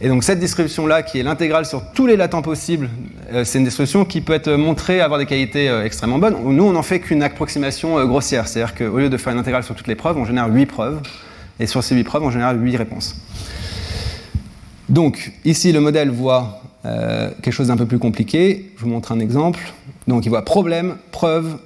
[0.00, 2.90] Et donc cette distribution-là, qui est l'intégrale sur tous les latents possibles,
[3.32, 6.34] euh, c'est une distribution qui peut être montrée avoir des qualités euh, extrêmement bonnes.
[6.44, 8.48] Nous, on n'en fait qu'une approximation euh, grossière.
[8.48, 11.00] C'est-à-dire qu'au lieu de faire une intégrale sur toutes les preuves, on génère 8 preuves.
[11.62, 13.14] Et sur ces 8 preuves, on génère 8 réponses.
[14.88, 18.72] Donc ici, le modèle voit euh, quelque chose d'un peu plus compliqué.
[18.76, 19.60] Je vous montre un exemple.
[20.08, 21.58] Donc il voit problème, preuve,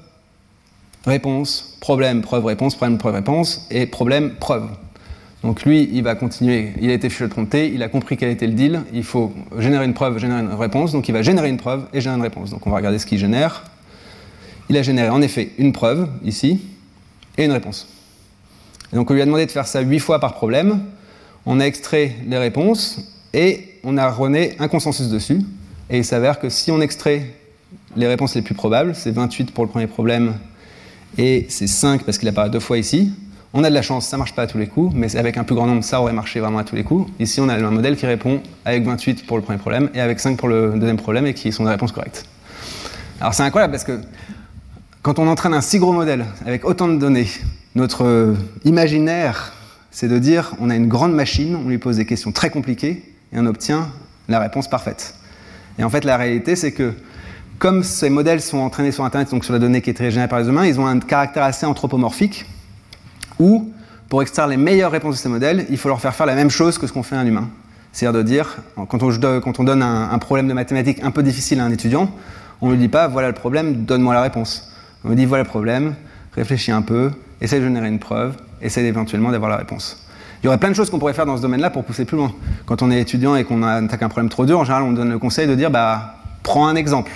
[1.06, 4.68] réponse, problème, preuve, réponse, problème, preuve, réponse, et problème, preuve.
[5.42, 8.28] Donc lui, il va continuer, il a été fichu de prompter, il a compris quel
[8.28, 11.48] était le deal, il faut générer une preuve, générer une réponse, donc il va générer
[11.48, 12.50] une preuve et générer une réponse.
[12.50, 13.64] Donc on va regarder ce qu'il génère.
[14.68, 16.60] Il a généré en effet une preuve, ici,
[17.38, 17.95] et une réponse.
[18.92, 20.80] Donc on lui a demandé de faire ça huit fois par problème,
[21.44, 23.00] on a extrait les réponses,
[23.32, 25.42] et on a rené un consensus dessus,
[25.90, 27.26] et il s'avère que si on extrait
[27.96, 30.34] les réponses les plus probables, c'est 28 pour le premier problème
[31.18, 33.12] et c'est 5 parce qu'il apparaît deux fois ici.
[33.54, 35.44] On a de la chance, ça marche pas à tous les coups, mais avec un
[35.44, 37.10] plus grand nombre, ça aurait marché vraiment à tous les coups.
[37.18, 40.20] Ici, on a un modèle qui répond avec 28 pour le premier problème et avec
[40.20, 42.24] 5 pour le deuxième problème et qui sont des réponses correctes.
[43.20, 44.00] Alors c'est incroyable parce que
[45.06, 47.28] quand on entraîne un si gros modèle avec autant de données,
[47.76, 49.52] notre imaginaire,
[49.92, 53.04] c'est de dire on a une grande machine, on lui pose des questions très compliquées
[53.32, 53.88] et on obtient
[54.28, 55.14] la réponse parfaite.
[55.78, 56.92] Et en fait, la réalité, c'est que
[57.60, 60.40] comme ces modèles sont entraînés sur Internet, donc sur la donnée qui est générée par
[60.40, 62.44] les humains, ils ont un caractère assez anthropomorphique,
[63.38, 63.70] où,
[64.08, 66.50] pour extraire les meilleures réponses de ces modèles, il faut leur faire faire la même
[66.50, 67.48] chose que ce qu'on fait à un humain.
[67.92, 68.56] C'est-à-dire de dire,
[68.88, 72.10] quand on, donne un, problème de mathématiques un peu difficile à un étudiant,
[72.60, 74.72] on ne lui dit pas, voilà le problème, donne-moi la réponse.
[75.04, 75.94] On lui dit, voilà le problème,
[76.34, 80.06] réfléchis un peu, essaie de générer une preuve, essaie éventuellement d'avoir la réponse.
[80.42, 82.16] Il y aurait plein de choses qu'on pourrait faire dans ce domaine-là pour pousser plus
[82.16, 82.32] loin.
[82.66, 85.10] Quand on est étudiant et qu'on attaque un problème trop dur, en général, on donne
[85.10, 87.10] le conseil de dire, bah, prends un exemple.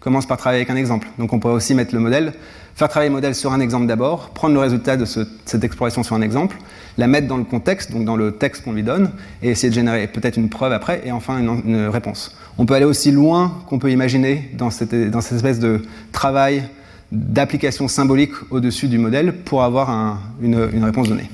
[0.00, 1.08] Commence par travailler avec un exemple.
[1.18, 2.34] Donc on pourrait aussi mettre le modèle,
[2.74, 6.14] faire travailler le modèle sur un exemple d'abord, prendre le résultat de cette exploration sur
[6.14, 6.56] un exemple,
[6.98, 9.10] la mettre dans le contexte, donc dans le texte qu'on lui donne,
[9.42, 12.36] et essayer de générer peut-être une preuve après, et enfin une, réponse.
[12.58, 16.64] On peut aller aussi loin qu'on peut imaginer dans cette espèce de travail
[17.12, 21.30] d'application symbolique au-dessus du modèle pour avoir une, réponse donnée.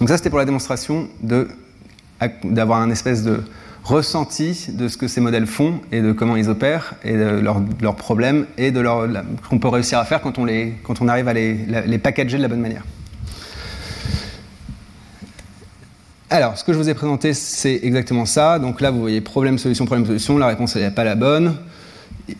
[0.00, 1.08] Donc ça, c'était pour la démonstration
[2.44, 3.40] d'avoir un espèce de
[3.84, 7.42] ressenti de ce que ces modèles font et de comment ils opèrent et de
[7.80, 9.06] leurs problèmes et de leur,
[9.48, 11.54] qu'on peut réussir à faire quand on, les, quand on arrive à les,
[11.86, 12.82] les packager de la bonne manière.
[16.34, 18.58] Alors, ce que je vous ai présenté, c'est exactement ça.
[18.58, 20.36] Donc là, vous voyez problème, solution, problème, solution.
[20.36, 21.54] La réponse, n'est pas la bonne.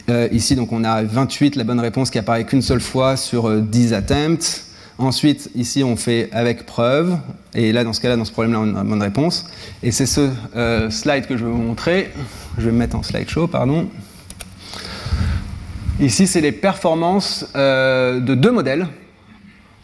[0.08, 3.50] Euh, ici, donc, on a 28, la bonne réponse qui apparaît qu'une seule fois sur
[3.60, 4.62] 10 euh, attempts.
[4.96, 7.16] Ensuite, ici, on fait avec preuve.
[7.54, 9.46] Et là, dans ce cas-là, dans ce problème-là, on a une bonne réponse.
[9.82, 12.10] Et c'est ce euh, slide que je vais vous montrer.
[12.58, 13.88] Je vais me mettre en slideshow, pardon.
[16.00, 18.88] Ici, c'est les performances de deux modèles.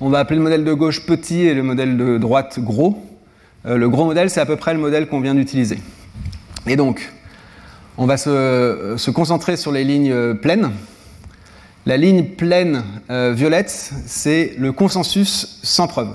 [0.01, 3.05] On va appeler le modèle de gauche petit et le modèle de droite gros.
[3.65, 5.79] Le gros modèle, c'est à peu près le modèle qu'on vient d'utiliser.
[6.67, 7.13] Et donc,
[7.99, 10.71] on va se, concentrer sur les lignes pleines.
[11.87, 16.11] La ligne pleine euh, violette, c'est le consensus sans preuve.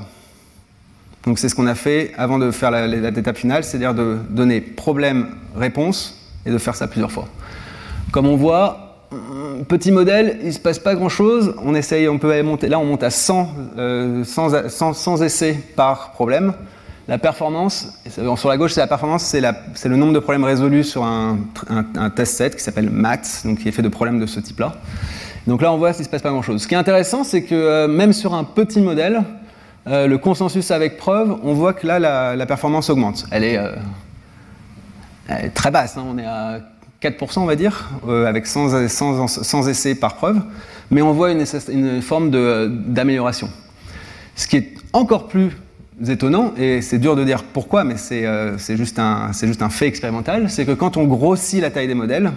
[1.25, 6.21] Donc c'est ce qu'on a fait avant de faire l'étape finale, c'est-à-dire de donner problème-réponse
[6.45, 7.27] et de faire ça plusieurs fois.
[8.11, 8.85] Comme on voit,
[9.67, 11.55] petit modèle, il ne se passe pas grand-chose.
[11.63, 12.67] On essaye, on peut aller monter.
[12.67, 14.23] Là, on monte à 100, euh,
[15.23, 16.53] essais par problème.
[17.07, 18.01] La performance,
[18.35, 19.41] sur la gauche, c'est la performance, c'est
[19.89, 21.37] le nombre de problèmes résolus sur un,
[21.69, 24.73] un test set qui s'appelle MAT, donc qui est fait de problèmes de ce type-là.
[25.47, 26.63] Donc là, on voit qu'il ne se passe pas grand-chose.
[26.63, 29.21] Ce qui est intéressant, c'est que euh, même sur un petit modèle,
[29.87, 31.99] euh, le consensus avec preuve, on voit que là,
[32.35, 33.25] la, performance augmente.
[33.29, 33.75] Elle est, euh,
[35.53, 36.05] très basse, hein.
[36.07, 36.61] on est à
[37.01, 40.41] 4%, on va dire, avec 100, essais par preuve,
[40.89, 43.49] mais on voit une, une forme d'amélioration.
[44.35, 45.51] Ce qui est encore plus
[46.08, 48.25] étonnant, et c'est dur de dire pourquoi, mais c'est
[48.75, 48.99] juste,
[49.43, 52.31] juste, un fait expérimental, c'est que quand on grossit la taille des modèles,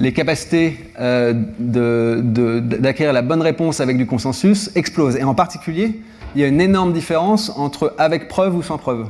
[0.00, 5.16] les capacités euh, d'acquérir la bonne réponse avec du consensus explosent.
[5.16, 6.00] Et en particulier,
[6.34, 9.08] il y a une énorme différence entre avec preuve ou sans preuve.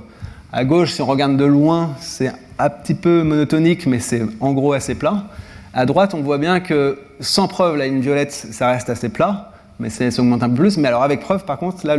[0.53, 4.53] À gauche, si on regarde de loin, c'est un petit peu monotonique, mais c'est en
[4.53, 5.27] gros assez plat.
[5.73, 9.50] À droite, on voit bien que sans preuve, la ligne violette, ça reste assez plat,
[9.81, 10.77] mais ça augmente un peu plus.
[10.77, 11.97] Mais alors avec preuve, par contre, là,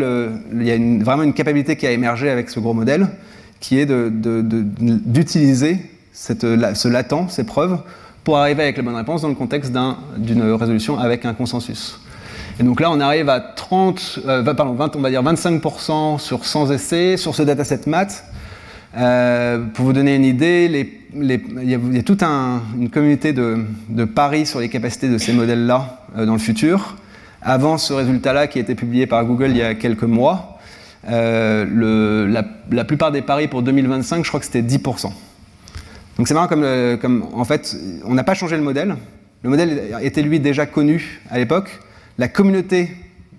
[0.53, 3.07] il y a vraiment une capacité qui a émergé avec ce gros modèle,
[3.59, 5.79] qui est d'utiliser
[6.13, 7.79] ce latent, ces preuves,
[8.23, 9.73] pour arriver avec la bonne réponse dans le contexte
[10.17, 11.99] d'une résolution avec un consensus.
[12.59, 16.45] Et donc là, on arrive à 30, euh, pardon, 20, on va dire 25% sur
[16.45, 18.25] 100 essais sur ce dataset math.
[18.97, 24.59] Euh, pour vous donner une idée, il, y a, toute une communauté de, paris sur
[24.59, 26.97] les capacités de ces modèles-là euh, dans le futur.
[27.41, 30.59] Avant ce résultat-là qui a été publié par Google il y a quelques mois,
[31.07, 35.11] le, la, plupart des paris pour 2025, je crois que c'était 10%.
[36.17, 37.75] Donc c'est marrant comme, euh, comme, en fait,
[38.05, 38.95] on n'a pas changé le modèle.
[39.43, 41.79] Le modèle était lui déjà connu à l'époque.
[42.17, 42.91] La communauté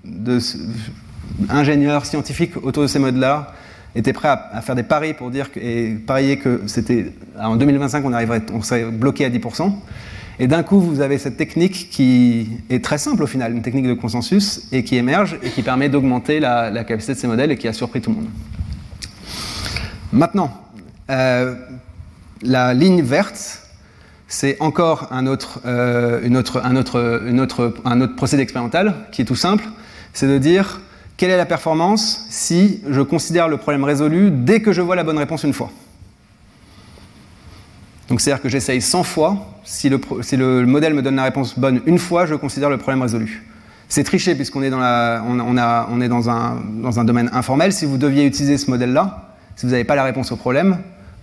[0.05, 3.53] d'ingénieurs scientifiques autour de ces modes-là
[3.95, 8.13] était prêt à, faire des paris pour dire et parier que c'était en 2025 on
[8.13, 9.73] arriverait, on serait bloqué à 10%.
[10.39, 13.87] Et d'un coup, vous avez cette technique qui est très simple au final, une technique
[13.87, 17.59] de consensus, et qui émerge et qui permet d'augmenter la, capacité de ces modèles et
[17.59, 18.29] qui a surpris tout le monde.
[20.13, 20.53] Maintenant,
[21.11, 21.55] euh,
[22.43, 23.61] la ligne verte,
[24.29, 29.37] c'est encore un autre, euh, autre, un, autre, un autre procédé expérimental qui est tout
[29.37, 29.65] simple.
[30.15, 30.81] C'est de dire
[31.17, 35.05] quelle est la performance si je considère le problème résolu dès que je vois la
[35.05, 35.71] bonne réponse une fois?
[38.09, 41.99] Donc c'est-à-dire que j'essaye 100 fois, si le, modèle me donne la réponse bonne une
[41.99, 43.47] fois, je considère le problème résolu.
[43.89, 47.73] C'est triché puisqu'on est, dans, on, est dans, un, dans un domaine informel.
[47.73, 50.79] Si vous deviez utiliser ce modèle-là, si vous n'avez pas la réponse au problème,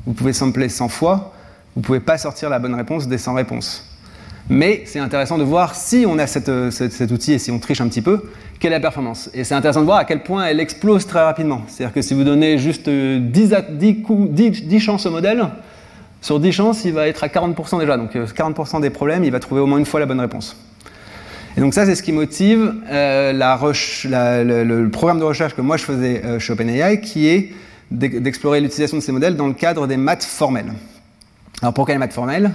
[0.06, 1.34] vous pouvez sampler 100 fois,
[1.76, 3.86] vous ne pouvez pas sortir la bonne réponse des 100 réponses.
[4.50, 6.50] Mais c'est intéressant de voir si on a cet
[7.12, 9.30] outil et si on triche un petit peu, quelle est la performance.
[9.34, 11.62] Et c'est intéressant de voir à quel point elle explose très rapidement.
[11.68, 15.48] C'est-à-dire que si vous donnez juste 10, 10, chances au modèle,
[16.22, 17.98] sur 10 chances, il va être à 40% déjà.
[17.98, 20.56] Donc 40% euh, des problèmes, il va trouver au moins une fois la bonne réponse.
[21.58, 25.84] Et donc ça, c'est ce qui motive euh, le, programme de recherche que moi je
[25.84, 27.54] faisais chez OpenAI, qui est
[27.92, 30.74] d'explorer l'utilisation de ces modèles dans le cadre des maths formelles.
[31.62, 32.52] Alors pourquoi les maths formelles?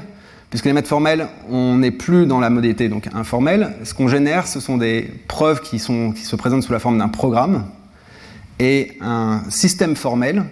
[0.51, 3.73] Puisque les maths formelles, on n'est plus dans la modalité donc informelle.
[3.83, 7.65] Ce qu'on génère, ce sont des preuves qui se présentent sous la forme d'un programme.
[8.61, 10.45] Et un système formel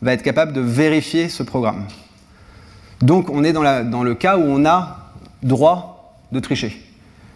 [0.00, 1.86] va être capable de vérifier ce programme.
[3.00, 6.80] Donc on est dans, le cas où on a droit de tricher,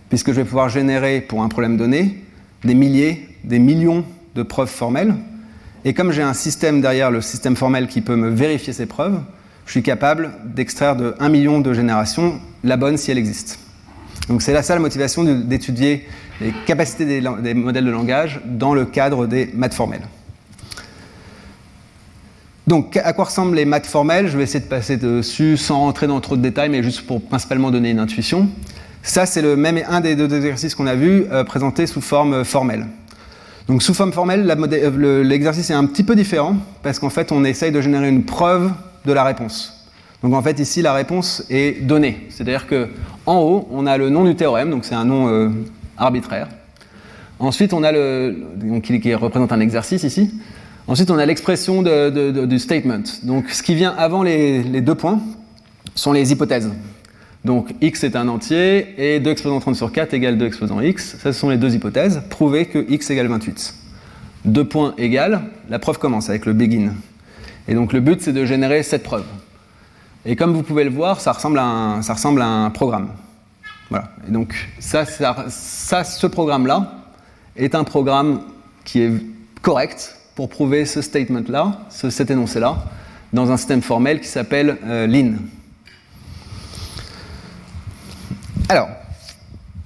[0.09, 2.23] puisque je vais pouvoir générer pour un problème donné
[2.65, 5.15] des milliers, des millions de preuves formelles.
[5.85, 9.21] Et comme j'ai un système derrière le système formel qui peut me vérifier ces preuves,
[9.67, 13.59] je suis capable d'extraire de 1 million de générations la bonne si elle existe.
[14.29, 16.07] Donc c'est là ça la motivation d'étudier
[16.41, 20.07] les capacités des, des, modèles de langage dans le cadre des maths formelles.
[22.67, 24.29] Donc à quoi ressemblent les maths formelles?
[24.29, 27.21] Je vais essayer de passer dessus sans rentrer dans trop de détails, mais juste pour
[27.21, 28.49] principalement donner une intuition.
[29.03, 32.45] Ça c'est le même un des deux exercices qu'on a vu euh, présenté sous forme
[32.45, 32.87] formelle.
[33.69, 37.45] Donc sous forme formelle, euh, l'exercice est un petit peu différent parce qu'en fait on
[37.45, 38.71] essaye de générer une preuve
[39.05, 39.89] de la réponse.
[40.23, 42.89] Donc en fait ici la réponse est donnée, c'est-à-dire que
[43.27, 45.49] en haut on a le nom du théorème, donc c'est un nom euh,
[45.97, 46.49] arbitraire.
[47.41, 50.33] Ensuite on a le donc, qui, représente un exercice ici.
[50.89, 53.03] Ensuite on a l'expression du statement.
[53.23, 55.21] Donc ce qui vient avant les, deux points
[55.95, 56.71] sont les hypothèses.
[57.45, 61.17] Donc x est un entier et 2 exposant 30 sur 4 égale 2 exposant x.
[61.19, 62.23] Ça, ce sont les deux hypothèses.
[62.31, 63.75] Prouver que x égale 28.
[64.45, 66.95] Deux points égale, la preuve commence avec le begin.
[67.69, 69.25] Et donc le but, c'est de générer cette preuve.
[70.25, 73.11] Et comme vous pouvez le voir, ça ressemble à un, ça ressemble à un programme.
[73.91, 74.11] Voilà.
[74.29, 76.93] Et donc ça, ça, ce programme-là
[77.57, 78.41] est un programme
[78.85, 79.13] qui est
[79.63, 82.85] correct pour prouver ce statement-là, ce, cet énoncé-là,
[83.33, 85.35] dans un système formel qui s'appelle euh, LIN.
[88.69, 88.89] Alors,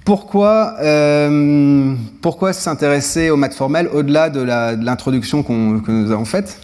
[0.04, 6.60] pourquoi, euh, pourquoi s'intéresser aux maths formelles au-delà de l'introduction que nous avons faite?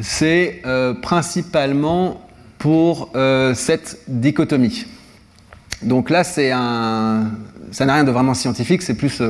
[0.00, 2.22] C'est euh, principalement
[2.56, 4.86] pour euh, cette dichotomie.
[5.82, 6.22] Donc là,
[6.52, 7.30] un,
[7.72, 9.20] ça n'a rien de vraiment scientifique, c'est plus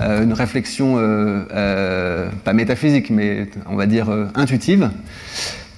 [0.00, 0.96] une réflexion,
[2.44, 4.90] pas métaphysique, mais on va dire intuitive.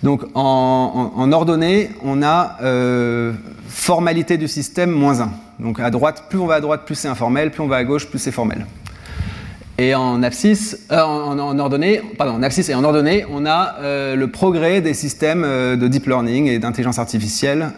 [0.02, 2.56] Donc en, en, ordonnée, on a
[3.68, 5.30] formalité du système moins 1.
[5.60, 7.84] Donc à droite, plus on va à droite, plus c'est informel, plus on va à
[7.84, 8.66] gauche, plus c'est formel.
[9.78, 14.28] Et en abscisse, euh, en, ordonnée, pardon, abscisse et en ordonnée, on a euh, le
[14.28, 17.68] progrès des systèmes euh, de deep learning et d'intelligence artificielle,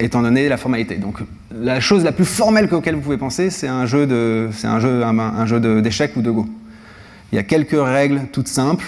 [0.00, 0.96] étant donné la formalité.
[0.96, 1.18] Donc,
[1.54, 4.80] la chose la plus formelle auquel vous pouvez penser, c'est un jeu de, c'est un
[4.80, 6.48] jeu, un, jeu d'échecs ou de go.
[7.32, 8.86] Il y a quelques règles toutes simples.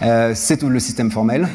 [0.00, 1.48] c'est tout le système formel.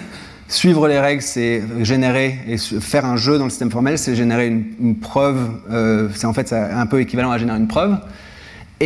[0.48, 4.48] Suivre les règles, c'est générer et faire un jeu dans le système formel, c'est générer
[4.48, 5.40] une, une preuve.
[6.14, 7.98] c'est en fait un peu équivalent à générer une preuve.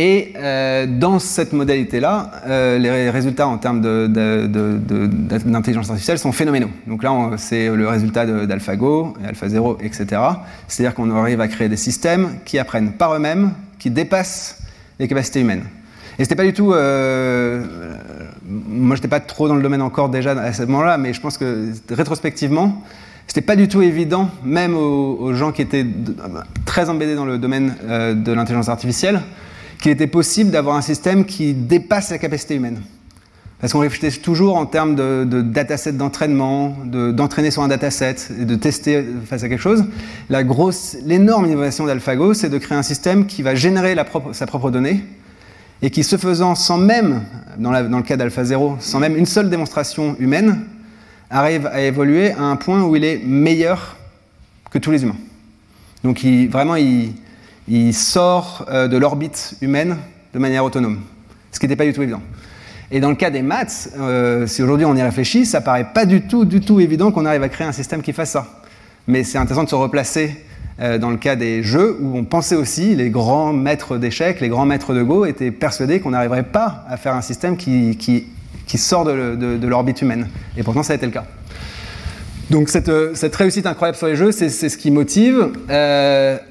[0.00, 6.70] Et euh, dans cette modalité-là, euh, les résultats en termes d'intelligence artificielle sont phénoménaux.
[6.86, 10.06] Donc là, c'est le résultat d'AlphaGo, AlphaZero, etc.
[10.68, 14.60] C'est-à-dire qu'on arrive à créer des systèmes qui apprennent par eux-mêmes, qui dépassent
[15.00, 15.64] les capacités humaines.
[16.20, 16.72] Et c'était pas du tout.
[16.72, 17.64] Euh,
[18.46, 21.38] moi, j'étais pas trop dans le domaine encore déjà à ce moment-là, mais je pense
[21.38, 22.84] que rétrospectivement,
[23.26, 25.86] c'était pas du tout évident, même aux, aux gens qui étaient
[26.64, 29.22] très embêtés dans le domaine euh, de l'intelligence artificielle,
[29.80, 32.82] qu'il était possible d'avoir un système qui dépasse la capacité humaine.
[33.60, 38.44] Parce qu'on réfléchissait toujours en termes de, de dataset d'entraînement, d'entraîner sur un dataset et
[38.44, 39.84] de tester face à quelque chose.
[40.30, 43.96] La grosse, l'énorme innovation d'AlphaGo, c'est de créer un système qui va générer
[44.32, 45.04] sa propre donnée
[45.82, 47.22] et qui, se faisant sans même,
[47.58, 50.64] dans, le cas d'AlphaZero, sans même une seule démonstration humaine,
[51.30, 53.96] arrive à évoluer à un point où il est meilleur
[54.70, 55.16] que tous les humains.
[56.04, 57.12] Donc vraiment, il,
[57.68, 59.96] il sort euh, de l'orbite humaine
[60.32, 61.00] de manière autonome,
[61.52, 62.22] ce qui n'était pas du tout évident.
[62.90, 66.06] Et dans le cas des maths, euh, si aujourd'hui on y réfléchit, ça paraît pas
[66.06, 68.46] du tout, du tout évident qu'on arrive à créer un système qui fasse ça.
[69.06, 70.44] Mais c'est intéressant de se replacer
[70.80, 74.48] euh, dans le cas des jeux où on pensait aussi, les grands maîtres d'échecs, les
[74.48, 78.26] grands maîtres de Go étaient persuadés qu'on n'arriverait pas à faire un système qui,
[78.76, 80.28] sort de, l'orbite humaine.
[80.56, 81.24] Et pourtant ça a été le cas.
[82.48, 85.50] Donc cette, réussite incroyable sur les jeux, c'est ce qui motive.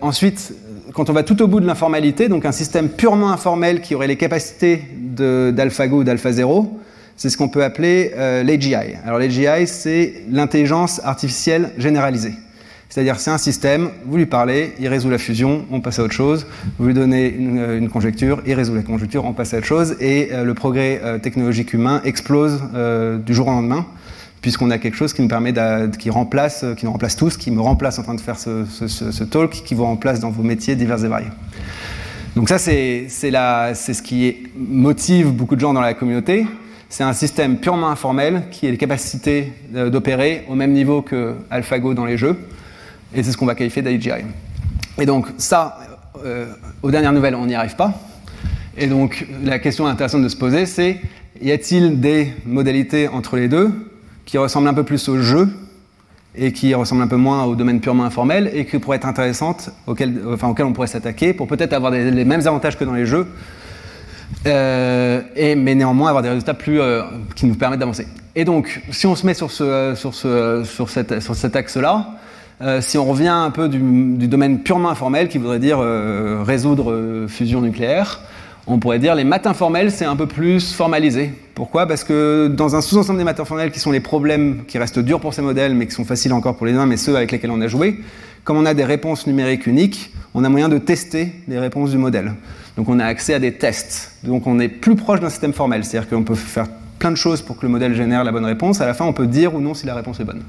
[0.01, 0.53] Ensuite,
[0.93, 4.07] quand on va tout au bout de l'informalité, donc un système purement informel qui aurait
[4.07, 6.79] les capacités d'AlphaGo ou d'AlphaZero,
[7.15, 8.75] c'est ce qu'on peut appeler euh, l'AGI.
[9.05, 12.33] Alors l'AGI, c'est l'intelligence artificielle généralisée.
[12.89, 16.13] C'est-à-dire c'est un système, vous lui parlez, il résout la fusion, on passe à autre
[16.13, 16.45] chose.
[16.77, 19.97] Vous lui donnez une, euh, conjecture, il résout la conjecture, on passe à autre chose.
[19.99, 22.61] Et euh, le progrès technologique humain explose
[23.25, 23.85] du jour au lendemain
[24.41, 25.53] puisqu'on a quelque chose qui nous permet
[25.97, 29.51] qui remplace, qui nous remplace tous, qui me remplace en train de faire ce, talk,
[29.51, 31.29] qui vous remplace dans vos métiers divers et variés.
[32.35, 36.45] Donc ça, c'est ce qui motive beaucoup de gens dans la communauté.
[36.89, 41.93] C'est un système purement informel qui a les capacités d'opérer au même niveau que AlphaGo
[41.93, 42.37] dans les jeux.
[43.13, 44.11] Et c'est ce qu'on va qualifier d'AGI.
[44.99, 45.79] Et donc ça,
[46.25, 46.45] euh,
[46.81, 47.93] aux dernières nouvelles, on n'y arrive pas.
[48.77, 51.01] Et donc la question intéressante de se poser, c'est
[51.41, 53.71] y a-t-il des modalités entre les deux?
[54.27, 55.49] Qui ressemble un peu plus au jeu
[56.35, 59.71] et qui ressemble un peu moins au domaine purement informel et qui pourrait être intéressante,
[59.87, 63.07] auquel, enfin, auquel on pourrait s'attaquer pour peut-être avoir les mêmes avantages que dans les
[63.07, 63.25] jeux,
[64.45, 67.01] euh, et, mais néanmoins avoir des résultats plus, euh,
[67.35, 68.05] qui nous permettent d'avancer.
[68.35, 72.17] Et donc, si on se met sur, ce, sur, ce, sur, cette, sur cet axe-là,
[72.61, 76.91] euh, si on revient un peu du, domaine purement informel, qui voudrait dire euh, résoudre
[76.91, 78.19] euh, fusion nucléaire,
[78.67, 81.31] on pourrait dire les maths informels, c'est un peu plus formalisé.
[81.55, 81.87] Pourquoi?
[81.87, 85.21] Parce que dans un sous-ensemble des maths informels, qui sont les problèmes qui restent durs
[85.21, 87.49] pour ces modèles, mais qui sont faciles encore pour les uns, mais ceux avec lesquels
[87.49, 88.01] on a joué,
[88.43, 91.97] comme on a des réponses numériques uniques, on a moyen de tester les réponses du
[91.97, 92.33] modèle.
[92.75, 94.11] Donc on a accès à des tests.
[94.23, 96.67] Donc on est plus proche d'un système formel, c'est-à-dire qu'on peut faire
[96.99, 98.81] plein de choses pour que le modèle génère la bonne réponse.
[98.81, 100.41] À la fin, on peut dire ou non si la réponse est bonne.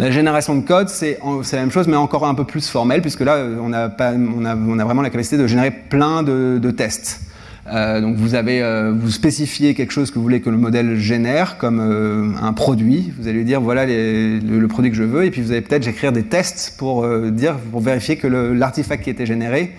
[0.00, 3.20] La génération de code, c'est la même chose, mais encore un peu plus formelle, puisque
[3.20, 7.20] là, on a, pas, on a, a vraiment la capacité de générer plein de, tests.
[7.70, 10.96] Euh, donc vous avez, euh, vous spécifiez quelque chose que vous voulez que le modèle
[10.96, 13.12] génère comme euh, un produit.
[13.18, 15.86] Vous allez lui dire voilà le, produit que je veux, et puis vous allez peut-être
[15.86, 19.72] écrire des tests pour euh, dire, pour vérifier que l'artefact qui était généré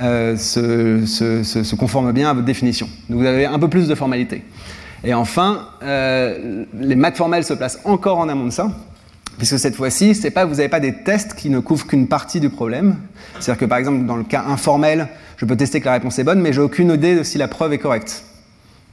[0.00, 2.88] euh, se, se, se, conforme bien à votre définition.
[3.10, 4.44] Donc vous avez un peu plus de formalité.
[5.02, 8.70] Et enfin, les maths formelles se placent encore en amont de ça.
[9.38, 12.96] Puisque cette fois-ci, vous n'avez pas des tests qui ne couvrent qu'une partie du problème.
[13.38, 16.24] C'est-à-dire que par exemple, dans le cas informel, je peux tester que la réponse est
[16.24, 18.24] bonne, mais j'ai aucune idée de si la preuve est correcte.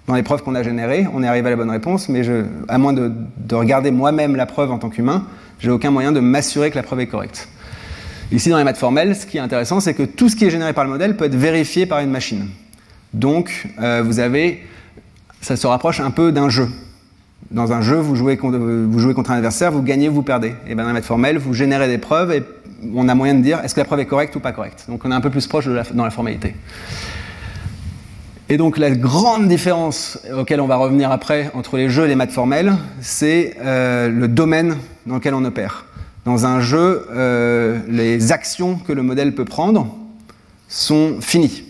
[0.08, 2.24] Dans les preuves qu'on a générées, on est arrivé à la bonne réponse, mais
[2.68, 5.26] à moins de, de regarder moi-même la preuve en tant qu'humain,
[5.60, 7.48] j'ai aucun moyen de m'assurer que la preuve est correcte.
[8.34, 10.50] Ici, dans les maths formelles, ce qui est intéressant, c'est que tout ce qui est
[10.50, 12.50] généré par le modèle peut être vérifié par une machine.
[13.14, 14.64] Donc, euh, vous avez,
[15.40, 16.68] ça se rapproche un peu d'un jeu
[17.52, 20.56] dans un jeu, vous jouez, contre, un adversaire, vous gagnez ou vous perdez.
[20.68, 22.44] Et bien dans la maths formelle, vous générez des preuves et
[22.94, 24.86] on a moyen de dire est-ce que la preuve est correcte ou pas correcte?
[24.88, 26.56] Donc on est un peu plus proche dans la formalité.
[28.50, 32.16] Et donc la grande différence auquel on va revenir après entre les jeux et les
[32.16, 35.86] maths formelles, c'est euh, le domaine dans lequel on opère.
[36.26, 39.96] Dans un jeu, euh, les actions que le modèle peut prendre
[40.68, 41.64] sont finies.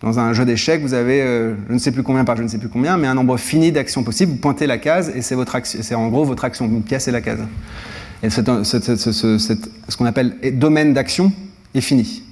[0.00, 2.48] Dans un jeu d'échecs, vous avez euh, je ne sais plus combien par je ne
[2.48, 4.32] sais plus combien, mais un nombre fini d'actions possibles.
[4.32, 6.66] Vous pointez la case et c'est en gros votre action.
[6.66, 7.40] Une pièce la case.
[8.22, 11.32] Et ce, qu'on appelle domaine d'action
[11.74, 12.22] est fini.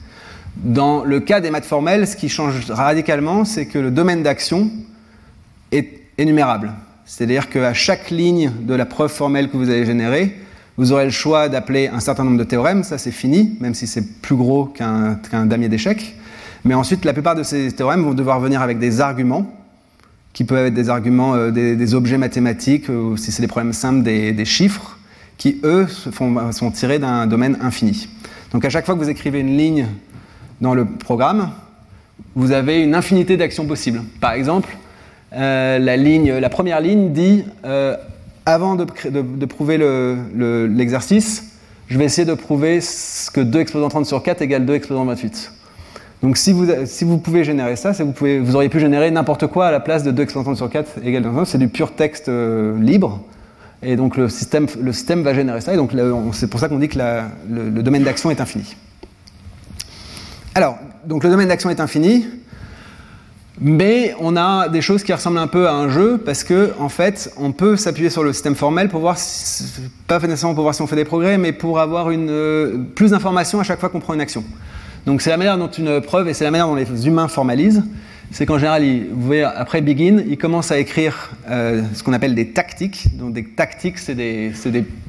[0.56, 4.70] Dans le cas des maths formelles, ce qui change radicalement, c'est que le domaine d'action
[5.70, 6.72] est énumérable.
[7.04, 10.36] C'est-à-dire qu'à chaque ligne de la preuve formelle que vous allez générer,
[10.76, 13.86] vous aurez le choix d'appeler un certain nombre de théorèmes, ça c'est fini, même si
[13.86, 16.16] c'est plus gros qu'un qu damier d'échecs.
[16.64, 19.52] Mais ensuite, la plupart de ces théorèmes vont devoir venir avec des arguments,
[20.32, 24.02] qui peuvent être des arguments, euh, des, objets mathématiques, ou si c'est des problèmes simples,
[24.02, 24.98] des, chiffres,
[25.38, 28.08] qui eux sont tirés d'un domaine infini.
[28.52, 29.88] Donc à chaque fois que vous écrivez une ligne
[30.60, 31.50] dans le programme,
[32.36, 34.02] vous avez une infinité d'actions possibles.
[34.20, 34.76] Par exemple,
[35.32, 37.96] euh, la, ligne, la première ligne dit euh,
[38.46, 38.84] avant de,
[39.46, 39.78] prouver
[40.68, 42.78] l'exercice, le, le, je vais essayer de prouver
[43.32, 45.52] que 2 exposant 30 sur 4 égale 2 exposant 28.
[46.22, 50.04] Donc si vous, pouvez générer ça, vous, auriez pu générer n'importe quoi à la place
[50.04, 53.20] de 2 exposant 30 sur 4 égale 2 C'est du pur texte euh, libre.
[53.82, 54.66] Et donc le système,
[55.22, 55.74] va générer ça.
[55.74, 55.90] Et donc
[56.32, 56.98] c'est pour ça qu'on dit que
[57.50, 58.76] le, domaine d'action est infini.
[60.54, 62.26] Alors, donc le domaine d'action est infini.
[63.60, 66.88] Mais on a des choses qui ressemblent un peu à un jeu parce que en
[66.88, 69.64] fait, on peut s'appuyer sur le système formel pour voir, si,
[70.06, 73.60] pas nécessairement pour voir si on fait des progrès, mais pour avoir euh, plus d'informations
[73.60, 74.44] à chaque fois qu'on prend une action.
[75.06, 77.82] Donc c'est la manière dont une preuve et c'est la manière dont les humains formalisent.
[78.30, 78.82] C'est qu'en général,
[79.12, 83.18] vous voyez, après Begin, ils commencent à écrire euh, ce qu'on appelle des tactiques.
[83.18, 84.52] Donc des tactiques, c'est des,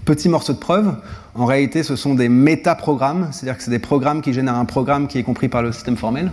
[0.03, 0.95] petits morceaux de preuve.
[1.33, 5.07] En réalité, ce sont des métaprogrammes, c'est-à-dire que c'est des programmes qui génèrent un programme
[5.07, 6.31] qui est compris par le système formel.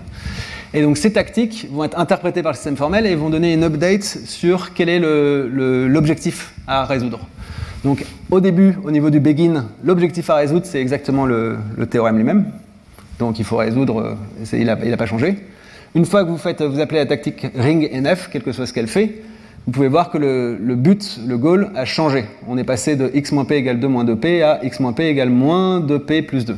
[0.75, 3.63] Et donc ces tactiques vont être interprétées par le système formel et vont donner une
[3.63, 7.21] update sur quel est l'objectif à résoudre.
[7.85, 12.47] Donc au début, au niveau du begin, l'objectif à résoudre, c'est exactement le théorème lui-même.
[13.21, 14.17] Donc il faut résoudre,
[14.53, 15.37] il n'a il a pas changé.
[15.95, 18.73] Une fois que vous, faites, vous appelez la tactique ring NF, quel que soit ce
[18.73, 19.23] qu'elle fait,
[19.67, 22.25] vous pouvez voir que le, but, le goal, a changé.
[22.49, 25.81] On est passé de x p égale 2 moins 2p à x p égale moins
[25.81, 26.57] 2p plus 2.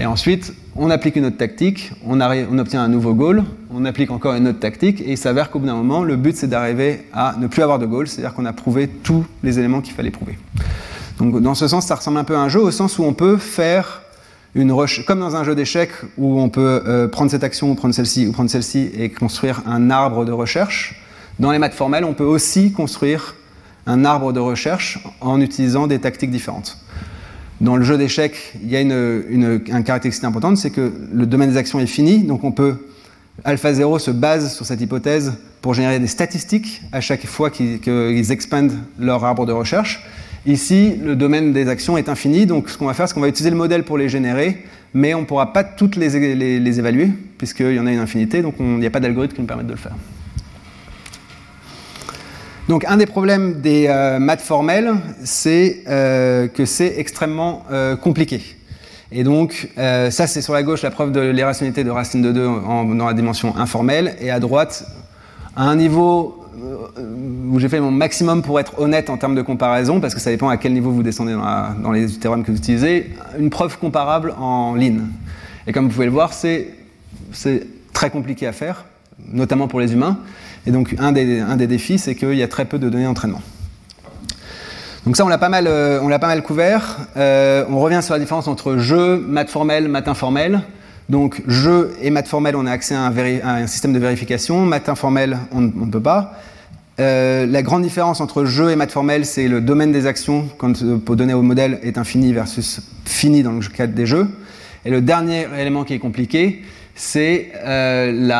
[0.00, 4.10] Et ensuite, on applique une autre tactique, on, on, obtient un nouveau goal, on applique
[4.10, 7.02] encore une autre tactique, et il s'avère qu'au bout d'un moment, le but c'est d'arriver
[7.12, 10.10] à ne plus avoir de goal, c'est-à-dire qu'on a prouvé tous les éléments qu'il fallait
[10.10, 10.38] prouver.
[11.18, 13.12] Donc dans ce sens, ça ressemble un peu à un jeu, au sens où on
[13.12, 14.01] peut faire
[15.06, 18.26] comme dans un jeu d'échecs où on peut euh, prendre cette action ou prendre celle-ci
[18.26, 21.02] ou prendre celle-ci et construire un arbre de recherche.
[21.38, 23.34] Dans les maths formelles, on peut aussi construire
[23.86, 26.78] un arbre de recherche en utilisant des tactiques différentes.
[27.60, 31.56] Dans le jeu d'échecs, il y a une, caractéristique importante, c'est que le domaine des
[31.56, 32.74] actions est fini, donc on peut
[33.44, 37.80] Alpha 0 se base sur cette hypothèse pour générer des statistiques à chaque fois qu'ils
[37.80, 40.04] qu expandent leur arbre de recherche.
[40.44, 43.28] Ici, le domaine des actions est infini, donc ce qu'on va faire, c'est qu'on va
[43.28, 47.74] utiliser le modèle pour les générer, mais on ne pourra pas toutes les, évaluer, puisqu'il
[47.74, 49.72] y en a une infinité, donc il n'y a pas d'algorithme qui nous permette de
[49.72, 49.94] le faire.
[52.68, 58.40] Donc un des problèmes des euh, maths formelles, c'est euh, que c'est extrêmement euh, compliqué.
[59.12, 62.46] Et donc ça c'est sur la gauche la preuve de l'irrationalité de racine de 2
[62.96, 64.86] dans la dimension informelle, et à droite,
[65.54, 70.00] à un niveau où j'ai fait mon maximum pour être honnête en termes de comparaison,
[70.00, 73.10] parce que ça dépend à quel niveau vous descendez dans, les théorèmes que vous utilisez,
[73.38, 75.02] une preuve comparable en ligne.
[75.66, 76.68] Et comme vous pouvez le voir, c'est
[77.92, 78.84] très compliqué à faire,
[79.32, 80.18] notamment pour les humains.
[80.66, 83.42] Et donc un des, défis, c'est qu'il y a très peu de données d'entraînement.
[85.04, 86.98] Donc ça, on l'a pas mal, euh, couvert.
[87.16, 90.62] Euh, on revient sur la différence entre jeu, maths formel, maths informel.
[91.12, 94.64] Donc jeu et maths formel, on a accès à un, système de vérification.
[94.64, 96.40] Maths informel, on ne peut pas.
[97.00, 100.82] Euh, la grande différence entre jeu et maths formel, c'est le domaine des actions, quand
[101.04, 104.26] pour donner au modèle est infini versus fini dans le cadre des jeux.
[104.86, 106.62] Et le dernier élément qui est compliqué,
[106.94, 108.30] c'est euh,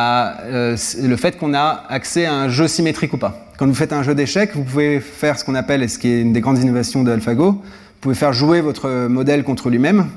[0.41, 3.51] euh, le fait qu'on a accès à un jeu symétrique ou pas.
[3.59, 6.07] Quand vous faites un jeu d'échecs, vous pouvez faire ce qu'on appelle, et ce qui
[6.07, 7.61] est une des grandes innovations de AlphaGo, vous
[8.01, 10.07] pouvez faire jouer votre modèle contre lui-même.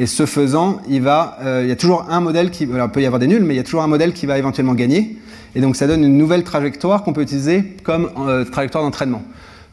[0.00, 2.68] Et ce faisant, euh, il y a toujours un modèle qui.
[2.72, 4.38] Alors, peut y avoir des nuls, mais il y a toujours un modèle qui va
[4.38, 5.16] éventuellement gagner.
[5.56, 8.10] Et donc, ça donne une nouvelle trajectoire qu'on peut utiliser comme
[8.52, 9.22] trajectoire d'entraînement.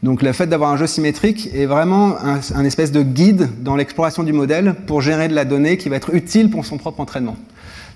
[0.04, 4.24] Donc, le fait d'avoir un jeu symétrique est vraiment un, espèce de guide dans l'exploration
[4.24, 7.36] du modèle pour générer de la donnée qui va être utile pour son propre entraînement.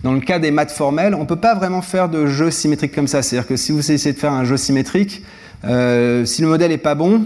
[0.04, 2.96] Dans le cas des maths formels, on ne peut pas vraiment faire de jeu symétrique
[2.96, 3.22] comme ça.
[3.22, 5.24] C'est-à-dire que si vous essayez de faire un jeu symétrique,
[5.66, 7.22] euh, si le modèle n'est pas bon,